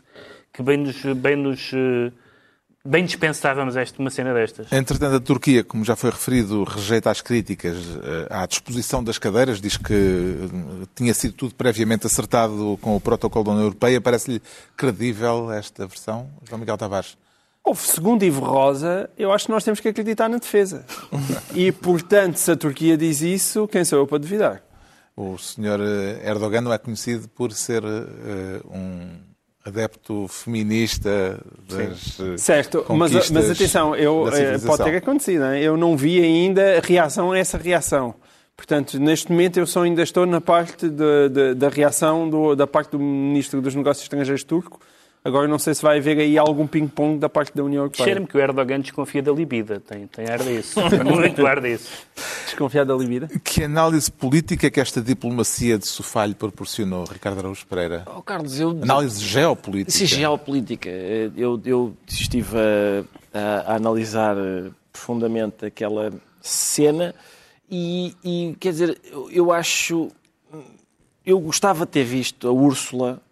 [0.52, 2.12] que bem nos, bem nos uh,
[2.84, 4.70] bem dispensávamos esta, uma cena destas.
[4.70, 9.60] Entretanto, a Turquia, como já foi referido, rejeita as críticas uh, à disposição das cadeiras,
[9.60, 10.36] diz que
[10.94, 14.00] tinha sido tudo previamente acertado com o protocolo da União Europeia.
[14.00, 14.40] Parece-lhe
[14.76, 17.16] credível esta versão, João Miguel Tavares?
[17.64, 20.84] Houve, segundo Ivo Rosa, eu acho que nós temos que acreditar na defesa.
[21.54, 24.62] e, portanto, se a Turquia diz isso, quem sou eu para duvidar?
[25.16, 27.88] O senhor eh, Erdogan não é conhecido por ser uh,
[28.70, 29.16] um
[29.64, 32.36] adepto feminista das Sim.
[32.36, 34.26] Certo, mas, mas atenção, eu,
[34.66, 35.44] pode ter acontecido.
[35.46, 35.62] Hein?
[35.62, 38.14] Eu não vi ainda a reação a essa reação.
[38.54, 42.66] Portanto, neste momento eu só ainda estou na parte de, de, da reação do, da
[42.66, 44.80] parte do Ministro dos Negócios Estrangeiros turco,
[45.26, 48.04] Agora não sei se vai haver aí algum ping-pong da parte da União Europeia.
[48.04, 49.80] Cheira-me que o Erdogan desconfia da libida.
[49.80, 50.78] Tem, tem ar disso.
[51.02, 51.90] Muito ar disso.
[52.44, 53.26] Desconfiar da libida?
[53.42, 58.04] Que análise política que esta diplomacia de sofá lhe proporcionou, Ricardo Araújo Pereira?
[58.14, 58.68] Oh, Carlos, eu...
[58.68, 59.92] Análise geopolítica.
[59.92, 60.90] Sim, geopolítica.
[60.90, 66.12] Eu, eu estive a, a, a analisar eh, profundamente aquela
[66.42, 67.14] cena
[67.70, 70.10] e, e, quer dizer, eu, eu acho...
[71.24, 73.23] Eu gostava de ter visto a Úrsula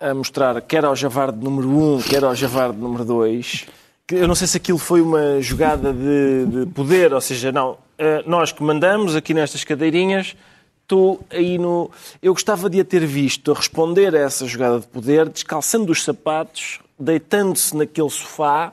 [0.00, 3.66] a mostrar quer ao Javarde número 1, um, quer ao Javarde número 2.
[4.10, 8.22] Eu não sei se aquilo foi uma jogada de, de poder, ou seja, não, eh,
[8.26, 10.34] nós que mandamos aqui nestas cadeirinhas,
[10.82, 11.90] estou aí no.
[12.22, 16.04] Eu gostava de a ter visto a responder a essa jogada de poder, descalçando os
[16.04, 18.72] sapatos, deitando-se naquele sofá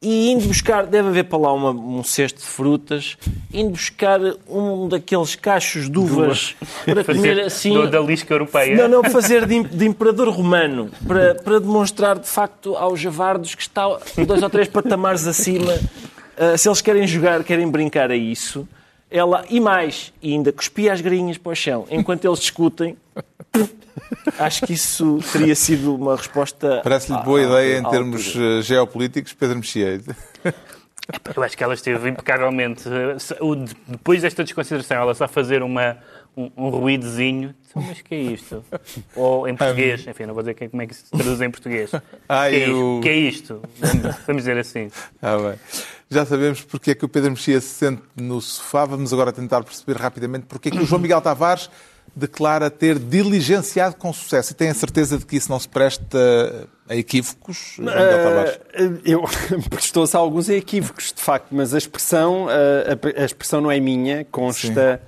[0.00, 3.16] e indo buscar, deve haver para lá uma, um cesto de frutas,
[3.52, 7.72] indo buscar um daqueles cachos de uvas para comer assim.
[7.72, 8.76] Do, da lisca europeia.
[8.76, 13.62] Não, não, fazer de, de imperador romano, para, para demonstrar de facto aos javardos que
[13.62, 13.84] está
[14.24, 15.72] dois ou três patamares acima.
[15.72, 18.68] Uh, se eles querem jogar, querem brincar a isso,
[19.10, 22.96] ela, e mais, e ainda cuspia as galinhas para o chão, enquanto eles discutem.
[24.38, 26.80] Acho que isso teria sido uma resposta.
[26.82, 28.58] Parece-lhe boa ideia em termos altura.
[28.58, 30.00] Eh, geopolíticos, Pedro Mexia.
[31.34, 32.84] Eu acho que ela esteve impecavelmente.
[33.86, 35.96] Depois desta desconsideração, ela está a fazer uma,
[36.38, 37.54] um, um ruídozinho.
[37.68, 38.64] Então, mas que é isto?
[39.16, 41.90] Ou em português, enfim, não vou dizer como é que se traduz em português.
[42.28, 43.00] Ai, que, é o...
[43.02, 43.60] que é isto?
[44.26, 44.90] Vamos dizer assim.
[45.20, 45.58] Ah, bem.
[46.08, 48.84] Já sabemos porque é que o Pedro Mexia se sente no sofá.
[48.84, 51.68] Vamos agora tentar perceber rapidamente porque é que o João Miguel Tavares
[52.14, 54.52] declara ter diligenciado com sucesso.
[54.52, 58.56] E tem a certeza de que isso não se presta a equívocos, João Miguel Tavares?
[58.56, 59.24] Uh, eu
[59.68, 63.78] prestou-se a alguns equívocos, de facto, mas a expressão, uh, a, a, expressão não é
[63.78, 65.00] minha, consta,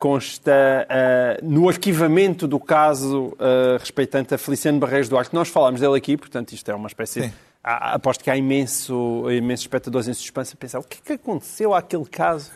[0.00, 3.36] consta uh, no arquivamento do caso
[3.78, 5.32] respeitante a Feliciano Barreiros Duarte.
[5.32, 7.22] Nós falámos dele aqui, portanto, isto é uma espécie...
[7.22, 7.32] Sim
[7.62, 11.12] Há, aposto que há imenso, imensos espectadores em suspense a pensar o que é que
[11.12, 12.50] aconteceu àquele caso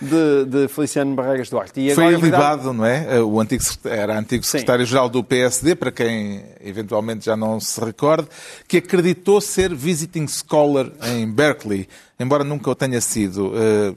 [0.00, 1.80] de, de Feliciano Barreiras Duarte.
[1.80, 3.20] E Foi ilibado, não é?
[3.20, 8.28] O antigo, era antigo secretário-geral do PSD, para quem eventualmente já não se recorde,
[8.68, 11.88] que acreditou ser visiting scholar em Berkeley,
[12.20, 13.48] embora nunca o tenha sido.
[13.48, 13.96] Uh,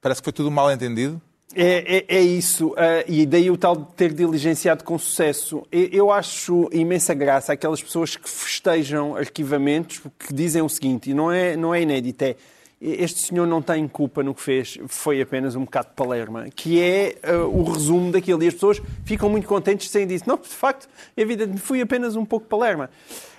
[0.00, 1.22] parece que foi tudo mal entendido.
[1.54, 5.62] É, é, é, isso, uh, e daí o tal de ter diligenciado com sucesso.
[5.70, 11.30] Eu acho imensa graça aquelas pessoas que festejam arquivamentos que dizem o seguinte, e não
[11.30, 12.36] é, não é inédito, é
[12.82, 16.82] este senhor não tem culpa no que fez, foi apenas um bocado de palerma, que
[16.82, 18.42] é uh, o resumo daquilo.
[18.42, 20.24] E as pessoas ficam muito contentes sem disso.
[20.26, 22.90] Não, de facto, vida fui apenas um pouco palerma.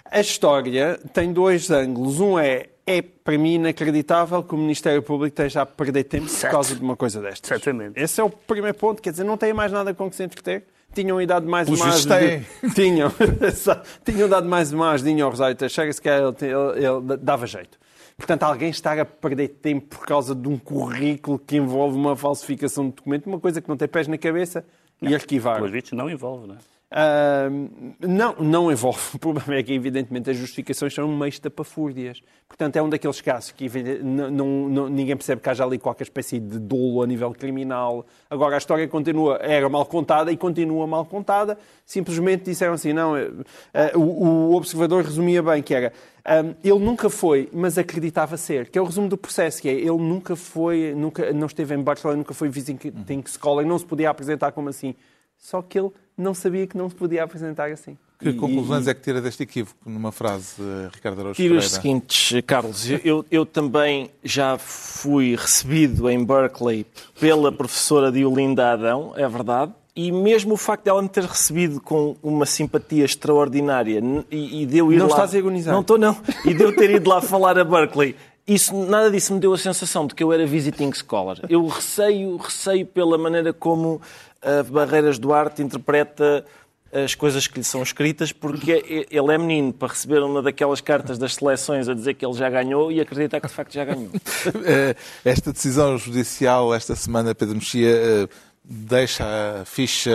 [0.09, 2.21] A história tem dois ângulos.
[2.21, 6.51] Um é é, para mim, inacreditável que o Ministério Público esteja a perder tempo certo.
[6.51, 7.47] por causa de uma coisa destas.
[7.47, 7.99] Certamente.
[7.99, 9.01] Esse é o primeiro ponto.
[9.01, 10.65] Quer dizer, não tem mais nada com que se entreter.
[10.93, 12.45] Tinham dado mais uma ajudinha.
[12.75, 13.11] Tinham.
[14.05, 17.79] Tinham dado mais uma ajudinha ao Rosário Teixeira, se calhar ele, ele, ele dava jeito.
[18.15, 22.85] Portanto, alguém está a perder tempo por causa de um currículo que envolve uma falsificação
[22.89, 24.63] de documento, uma coisa que não tem pés na cabeça,
[25.01, 25.55] não, e arquivar.
[25.55, 26.72] Pelos vistos, não envolve, não é?
[26.93, 29.01] Uh, não, não envolve.
[29.15, 32.21] O problema é que, evidentemente, as justificações são meio estapafúrdias.
[32.47, 33.67] Portanto, é um daqueles casos que
[34.03, 34.29] não,
[34.69, 38.05] não, ninguém percebe que haja ali qualquer espécie de dolo a nível criminal.
[38.29, 41.57] Agora, a história continua, era mal contada e continua mal contada.
[41.85, 45.91] Simplesmente disseram assim, não, uh, o, o, observador resumia bem que era,
[46.25, 49.73] um, ele nunca foi, mas acreditava ser, que é o resumo do processo, que é,
[49.73, 52.77] ele nunca foi, nunca, não esteve em Barcelona, nunca foi visiting
[53.25, 54.95] scholar, não se podia apresentar como assim.
[55.37, 57.97] Só que ele não sabia que não se podia apresentar assim.
[58.19, 61.57] Que e, conclusões e, é que tira deste equívoco, numa frase, eh, Ricardo Araújo Tiro
[61.57, 62.89] os seguintes, Carlos.
[63.03, 66.85] Eu, eu, também já fui recebido em Berkeley
[67.19, 72.15] pela professora Diolinda Adão, é verdade, e mesmo o facto dela me ter recebido com
[72.23, 74.01] uma simpatia extraordinária
[74.31, 75.09] e, e de eu ir não lá...
[75.09, 75.73] Não estás a agonizar.
[75.73, 76.17] Não estou, não.
[76.45, 79.57] E de eu ter ido lá falar a Berkeley isso, nada disso me deu a
[79.57, 81.37] sensação de que eu era visiting scholar.
[81.47, 84.01] Eu receio, receio pela maneira como
[84.43, 86.45] a Barreiras Duarte interpreta
[86.93, 91.17] as coisas que lhe são escritas, porque ele é menino para receber uma daquelas cartas
[91.17, 94.11] das seleções a dizer que ele já ganhou e acreditar que de facto já ganhou.
[94.65, 98.27] Eh, esta decisão judicial esta semana, Pedro Mexia, eh,
[98.63, 99.23] deixa
[99.61, 100.11] a ficha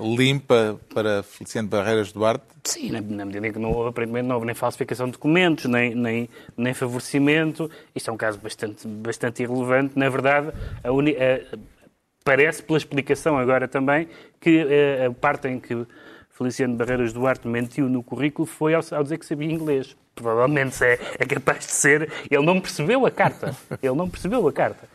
[0.00, 2.44] limpa para Feliciano Barreiras Duarte?
[2.64, 6.28] Sim, na, medida em que não, aparentemente não houve nem falsificação de documentos, nem, nem,
[6.56, 7.70] nem favorecimento.
[7.94, 9.98] Isto é um caso bastante, bastante irrelevante.
[9.98, 10.52] Na verdade,
[10.82, 11.56] a uni, a,
[12.22, 14.08] parece, pela explicação agora também,
[14.40, 14.66] que
[15.02, 15.86] a, a parte em que
[16.30, 19.96] Feliciano Barreiras Duarte mentiu no currículo foi ao, ao dizer que sabia inglês.
[20.14, 22.10] Provavelmente é, é capaz de ser.
[22.30, 23.56] Ele não percebeu a carta.
[23.82, 24.88] Ele não percebeu a carta.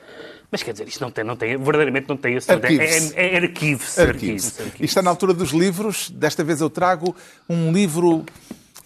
[0.51, 2.51] Mas quer dizer, isto não tem, não tem verdadeiramente não tem esse.
[2.51, 3.17] Arquive-se.
[3.17, 4.01] É, é, arquive-se.
[4.01, 6.09] Arquive arquive está na altura dos livros.
[6.09, 7.15] Desta vez eu trago
[7.49, 8.25] um livro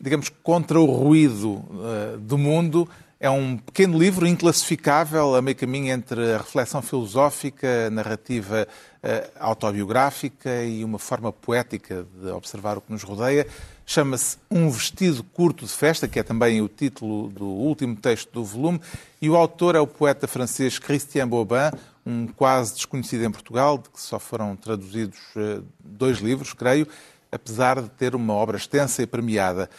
[0.01, 2.89] digamos, contra o ruído uh, do mundo.
[3.23, 9.31] É um pequeno livro inclassificável, a meio caminho entre a reflexão filosófica, a narrativa uh,
[9.39, 13.45] autobiográfica e uma forma poética de observar o que nos rodeia.
[13.85, 18.43] Chama-se Um Vestido Curto de Festa, que é também o título do último texto do
[18.43, 18.81] volume,
[19.21, 23.87] e o autor é o poeta francês Christian Bobin, um quase desconhecido em Portugal, de
[23.89, 26.87] que só foram traduzidos uh, dois livros, creio,
[27.31, 29.69] apesar de ter uma obra extensa e premiada.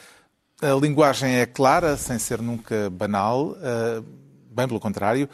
[0.63, 4.05] A linguagem é clara, sem ser nunca banal, uh,
[4.49, 5.29] bem pelo contrário,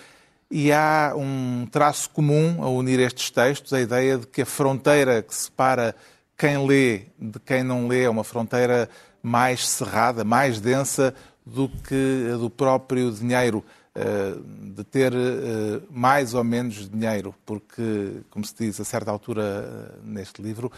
[0.50, 5.20] e há um traço comum a unir estes textos, a ideia de que a fronteira
[5.20, 5.94] que separa
[6.34, 8.88] quem lê de quem não lê é uma fronteira
[9.22, 11.14] mais cerrada, mais densa
[11.44, 13.62] do que a do próprio dinheiro,
[13.94, 14.34] eh,
[14.74, 20.40] de ter eh, mais ou menos dinheiro, porque, como se diz a certa altura neste
[20.40, 20.72] livro,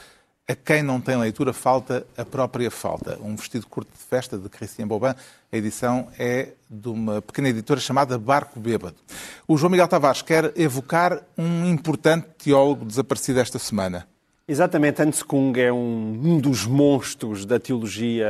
[0.50, 3.16] a quem não tem leitura falta a própria falta.
[3.22, 5.14] Um vestido curto de festa de Christian Bobin.
[5.52, 8.96] A edição é de uma pequena editora chamada Barco Bêbado.
[9.46, 14.08] O João Miguel Tavares quer evocar um importante teólogo desaparecido esta semana.
[14.48, 18.26] Exatamente, Hans Kung é um, um dos monstros da teologia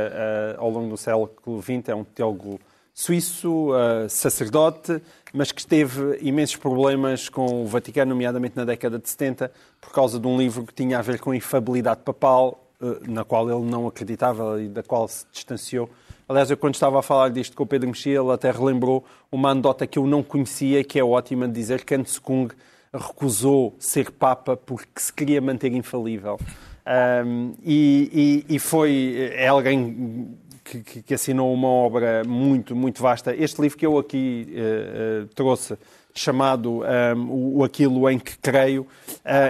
[0.57, 1.89] uh, ao longo do século XX.
[1.89, 2.59] É um teólogo
[2.93, 5.01] suíço, uh, sacerdote,
[5.33, 10.19] mas que teve imensos problemas com o Vaticano, nomeadamente na década de 70, por causa
[10.19, 13.69] de um livro que tinha a ver com a infabilidade papal, uh, na qual ele
[13.69, 15.89] não acreditava e da qual se distanciou.
[16.27, 19.49] Aliás, eu quando estava a falar disto com o Pedro Mexia, ele até relembrou uma
[19.49, 22.47] anedota que eu não conhecia, que é ótima, de dizer que Hans Kung
[22.93, 26.39] recusou ser Papa porque se queria manter infalível.
[27.25, 33.35] Um, e, e, e, foi é alguém que, que, assinou uma obra muito, muito vasta.
[33.35, 35.77] Este livro que eu aqui uh, uh, trouxe,
[36.13, 38.87] chamado um, ehm, o Aquilo em que Creio, uh,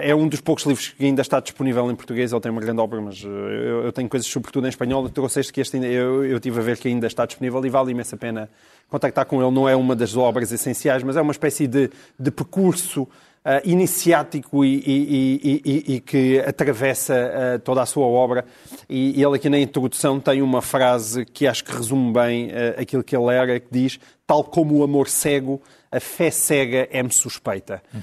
[0.02, 2.32] é um dos poucos livros que ainda está disponível em português.
[2.32, 5.04] Ele tem uma grande obra, mas eu, eu, tenho coisas sobretudo em espanhol.
[5.04, 7.66] Eu trouxe este que este ainda, eu, eu tive a ver que ainda está disponível
[7.66, 8.50] e vale imensa pena
[8.90, 9.52] contactar com ele.
[9.52, 11.90] Não é uma das obras essenciais, mas é uma espécie de,
[12.20, 13.08] de percurso
[13.44, 18.46] Uh, iniciático e, e, e, e, que atravessa uh, toda a sua obra.
[18.88, 23.04] E, ele aqui na introdução tem uma frase que acho que resume bem uh, aquilo
[23.04, 25.60] que ele era, que diz, tal como o amor cego,
[25.92, 27.82] a fé cega é-me suspeita.
[27.92, 28.02] Uhum.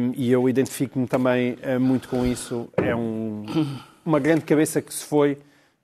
[0.00, 2.68] Um, e eu identifico-me também muito com isso.
[2.76, 3.44] É um,
[4.06, 5.38] uma grande cabeça que se foi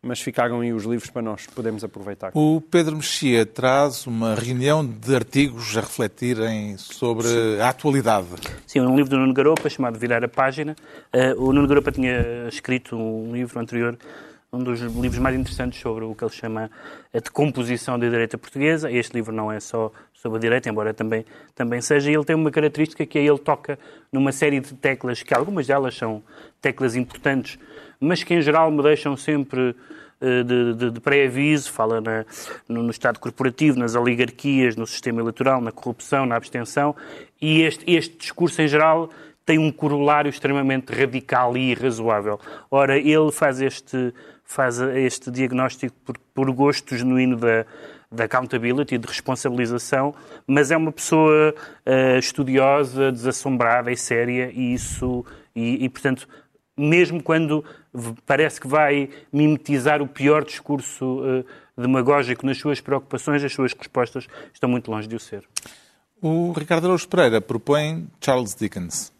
[0.04, 2.30] mas ficaram aí os livros para nós podermos aproveitar.
[2.34, 7.60] O Pedro Mexia traz uma reunião de artigos a refletirem sobre Sim.
[7.60, 8.28] a atualidade.
[8.66, 10.76] Sim, um livro do Nuno Garopa chamado Virar a Página.
[11.12, 13.98] Uh, o Nuno Garopa tinha escrito um livro anterior
[14.54, 16.70] um dos livros mais interessantes sobre o que ele chama
[17.12, 18.90] a decomposição da direita portuguesa.
[18.90, 21.24] Este livro não é só sobre a direita, embora também,
[21.54, 22.10] também seja.
[22.10, 23.78] Ele tem uma característica que é ele toca
[24.12, 26.22] numa série de teclas, que algumas delas são
[26.62, 27.58] teclas importantes,
[28.00, 29.74] mas que em geral me deixam sempre
[30.20, 32.24] eh, de, de, de pré-aviso, fala na,
[32.68, 36.96] no, no, Estado corporativo, nas oligarquias, no sistema eleitoral, na corrupção, na abstenção,
[37.40, 39.10] e este, este discurso em geral
[39.44, 42.40] tem um corolário extremamente radical e irrazoável.
[42.70, 44.14] Ora, ele faz este,
[44.54, 47.66] faz este diagnóstico por, por gosto genuíno da,
[48.10, 50.14] da accountability, de responsabilização,
[50.46, 51.52] mas é uma pessoa
[51.84, 55.24] uh, estudiosa, desassombrada e séria, e isso,
[55.56, 56.28] e, e portanto,
[56.76, 57.64] mesmo quando
[58.24, 61.44] parece que vai mimetizar o pior discurso uh,
[61.76, 65.42] demagógico nas suas preocupações, as suas respostas estão muito longe de o ser.
[66.22, 69.12] O Ricardo Araújo Pereira propõe Charles Dickens.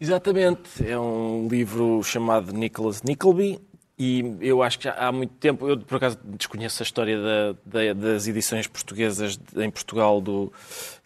[0.00, 0.84] Exatamente.
[0.84, 3.60] É um livro chamado Nicholas Nickleby,
[4.02, 7.92] e eu acho que há muito tempo, eu por acaso desconheço a história da, da,
[7.92, 10.50] das edições portuguesas em Portugal do,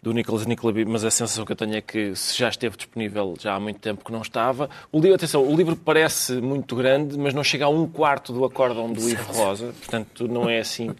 [0.05, 3.33] do Nicholas Nickleby, mas a sensação que eu tenho é que se já esteve disponível
[3.39, 4.69] já há muito tempo que não estava.
[4.91, 8.45] O livro, atenção, o livro parece muito grande, mas não chega a um quarto do
[8.45, 10.91] acórdão do Ivo Rosa, portanto não é assim...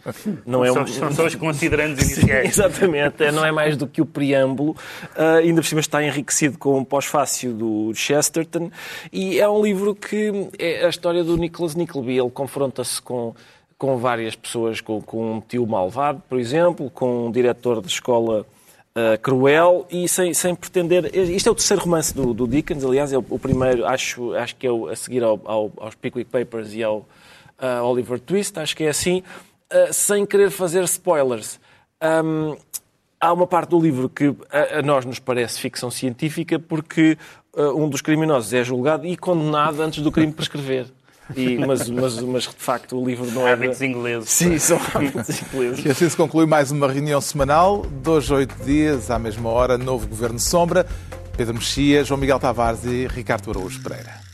[0.43, 0.87] Não é um...
[0.87, 2.49] São só os considerandos iniciais.
[2.49, 4.71] Exatamente, é, não é mais do que o preâmbulo.
[5.15, 8.71] Uh, ainda por cima está enriquecido com o pós-fácio do Chesterton
[9.13, 12.17] e é um livro que é a história do Nicholas Nickleby.
[12.17, 13.35] Ele confronta-se com
[13.77, 18.45] com várias pessoas, com, com um tio malvado, por exemplo, com um diretor de escola
[18.95, 21.15] uh, cruel e sem, sem pretender.
[21.15, 24.55] Isto é o terceiro romance do, do Dickens, aliás, é o, o, primeiro, acho, acho
[24.55, 28.57] que é o, a seguir ao, ao, aos Pickwick Papers e ao uh, Oliver Twist,
[28.59, 29.21] acho que é assim,
[29.71, 31.59] uh, sem querer fazer spoilers.
[32.01, 32.55] Um,
[33.19, 37.17] há uma parte do livro que a, a, nós nos parece ficção científica porque
[37.57, 40.87] um dos criminosos é julgado e condenado antes do crime prescrever.
[41.36, 43.53] E, mas, mas, mas, de facto o livro não é.
[43.53, 44.30] Hábitos ingleses.
[44.30, 45.86] Sim, são hábitos ingleses.
[45.86, 50.07] E assim se conclui mais uma reunião semanal, dois, oito dias, à mesma hora, novo
[50.07, 50.86] Governo Sombra.
[51.36, 54.24] Pedro Mexia, João Miguel Tavares e Ricardo Araújo Pereira.